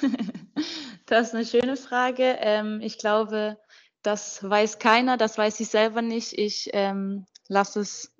das 1.06 1.28
ist 1.28 1.34
eine 1.34 1.46
schöne 1.46 1.76
Frage. 1.76 2.36
Ähm, 2.40 2.80
ich 2.82 2.98
glaube, 2.98 3.56
das 4.02 4.48
weiß 4.48 4.78
keiner, 4.78 5.16
das 5.16 5.38
weiß 5.38 5.58
ich 5.60 5.68
selber 5.68 6.02
nicht. 6.02 6.34
Ich 6.34 6.68
ähm, 6.74 7.24
lasse 7.48 7.80
es 7.80 8.14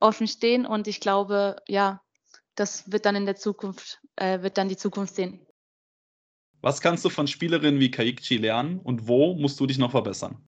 offen 0.00 0.26
stehen 0.26 0.64
und 0.64 0.88
ich 0.88 1.00
glaube, 1.00 1.56
ja, 1.68 2.00
das 2.54 2.90
wird 2.90 3.04
dann 3.04 3.16
in 3.16 3.26
der 3.26 3.36
Zukunft, 3.36 4.00
äh, 4.16 4.42
wird 4.42 4.56
dann 4.56 4.68
die 4.68 4.76
Zukunft 4.76 5.14
sehen. 5.14 5.46
Was 6.62 6.80
kannst 6.80 7.04
du 7.04 7.10
von 7.10 7.26
Spielerinnen 7.26 7.80
wie 7.80 7.90
Kaikchi 7.90 8.36
lernen 8.36 8.78
und 8.78 9.08
wo 9.08 9.34
musst 9.34 9.58
du 9.60 9.66
dich 9.66 9.78
noch 9.78 9.90
verbessern? 9.90 10.48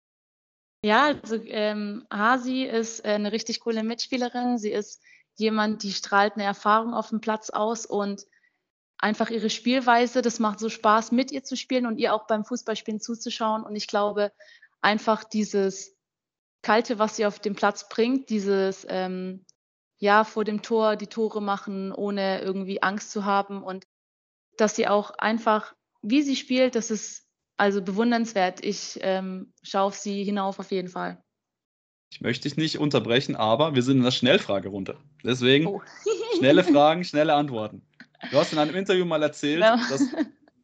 Ja, 0.85 1.14
also 1.23 1.37
ähm, 1.47 2.07
Hasi 2.12 2.64
ist 2.64 3.05
äh, 3.05 3.09
eine 3.09 3.33
richtig 3.33 3.61
coole 3.61 3.83
Mitspielerin. 3.83 4.59
Sie 4.59 4.71
ist 4.71 5.03
jemand, 5.37 5.83
die 5.83 5.93
strahlt 5.93 6.35
eine 6.35 6.45
Erfahrung 6.45 6.93
auf 6.93 7.09
dem 7.09 7.23
Platz 7.23 7.49
aus 7.49 7.87
und 7.87 8.27
einfach 8.99 9.31
ihre 9.31 9.49
Spielweise. 9.49 10.21
Das 10.21 10.40
macht 10.40 10.61
so 10.61 10.69
Spaß, 10.69 11.11
mit 11.11 11.33
ihr 11.33 11.43
zu 11.43 11.57
spielen 11.57 11.87
und 11.87 11.97
ihr 11.97 12.14
auch 12.14 12.27
beim 12.27 12.45
Fußballspielen 12.45 13.01
zuzuschauen. 13.01 13.64
Und 13.64 13.75
ich 13.75 13.87
glaube, 13.87 14.31
einfach 14.83 15.25
dieses 15.25 15.97
Kalte, 16.61 16.99
was 16.99 17.17
sie 17.17 17.25
auf 17.25 17.38
dem 17.38 17.55
Platz 17.55 17.88
bringt, 17.88 18.29
dieses 18.29 18.87
ähm, 18.90 19.47
ja 19.97 20.25
vor 20.25 20.45
dem 20.45 20.61
Tor 20.61 20.97
die 20.97 21.07
Tore 21.07 21.40
machen, 21.40 21.93
ohne 21.93 22.43
irgendwie 22.43 22.83
Angst 22.83 23.11
zu 23.11 23.25
haben 23.25 23.62
und 23.62 23.87
dass 24.59 24.77
sie 24.77 24.87
auch 24.87 25.11
einfach 25.12 25.75
wie 26.05 26.23
sie 26.23 26.37
spielt, 26.37 26.75
das 26.75 26.90
ist 26.90 27.27
also 27.57 27.83
bewundernswert. 27.83 28.64
Ich 28.64 28.99
ähm, 29.01 29.53
schaue 29.62 29.83
auf 29.83 29.97
sie 29.97 30.23
hinauf 30.25 30.59
auf 30.59 30.71
jeden 30.71 30.88
Fall. 30.88 31.23
Ich 32.12 32.21
möchte 32.21 32.49
dich 32.49 32.57
nicht 32.57 32.79
unterbrechen, 32.79 33.35
aber 33.35 33.75
wir 33.75 33.83
sind 33.83 33.99
in 33.99 34.05
der 34.05 34.11
Schnellfragerunde. 34.11 34.97
Deswegen 35.25 35.67
oh. 35.67 35.83
schnelle 36.38 36.62
Fragen, 36.62 37.05
schnelle 37.05 37.35
Antworten. 37.35 37.83
Du 38.31 38.38
hast 38.38 38.53
in 38.53 38.59
einem 38.59 38.75
Interview 38.75 39.05
mal 39.05 39.23
erzählt, 39.23 39.61
ja. 39.61 39.77
dass, 39.77 40.05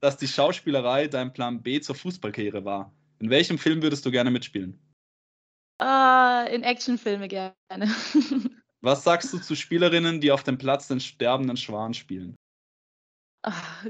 dass 0.01 0.17
die 0.17 0.29
Schauspielerei 0.29 1.09
dein 1.09 1.33
Plan 1.33 1.63
B 1.63 1.81
zur 1.81 1.95
Fußballkarriere 1.95 2.65
war. 2.65 2.95
In 3.19 3.31
welchem 3.31 3.59
Film 3.59 3.83
würdest 3.83 4.07
du 4.07 4.11
gerne 4.11 4.31
mitspielen? 4.31 4.81
Uh, 5.83 6.47
in 6.51 6.63
Actionfilme 6.63 7.29
gerne. 7.29 7.55
Was 8.83 9.05
sagst 9.05 9.33
du 9.33 9.39
zu 9.39 9.55
Spielerinnen, 9.55 10.21
die 10.21 10.33
auf 10.33 10.43
dem 10.43 10.57
Platz 10.57 10.89
den 10.89 11.01
sterbenden 11.01 11.57
Schwan 11.57 11.95
spielen? 11.95 12.35
Ach, 13.43 13.87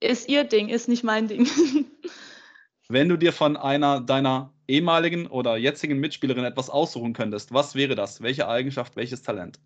ist 0.00 0.28
ihr 0.28 0.44
Ding, 0.44 0.68
ist 0.68 0.88
nicht 0.88 1.04
mein 1.04 1.28
Ding. 1.28 1.48
Wenn 2.88 3.08
du 3.08 3.16
dir 3.16 3.32
von 3.32 3.56
einer 3.56 4.00
deiner 4.00 4.54
ehemaligen 4.68 5.26
oder 5.26 5.56
jetzigen 5.56 5.98
Mitspielerin 5.98 6.44
etwas 6.44 6.70
aussuchen 6.70 7.12
könntest, 7.12 7.52
was 7.52 7.74
wäre 7.74 7.94
das? 7.94 8.20
Welche 8.20 8.48
Eigenschaft, 8.48 8.96
welches 8.96 9.22
Talent? 9.22 9.58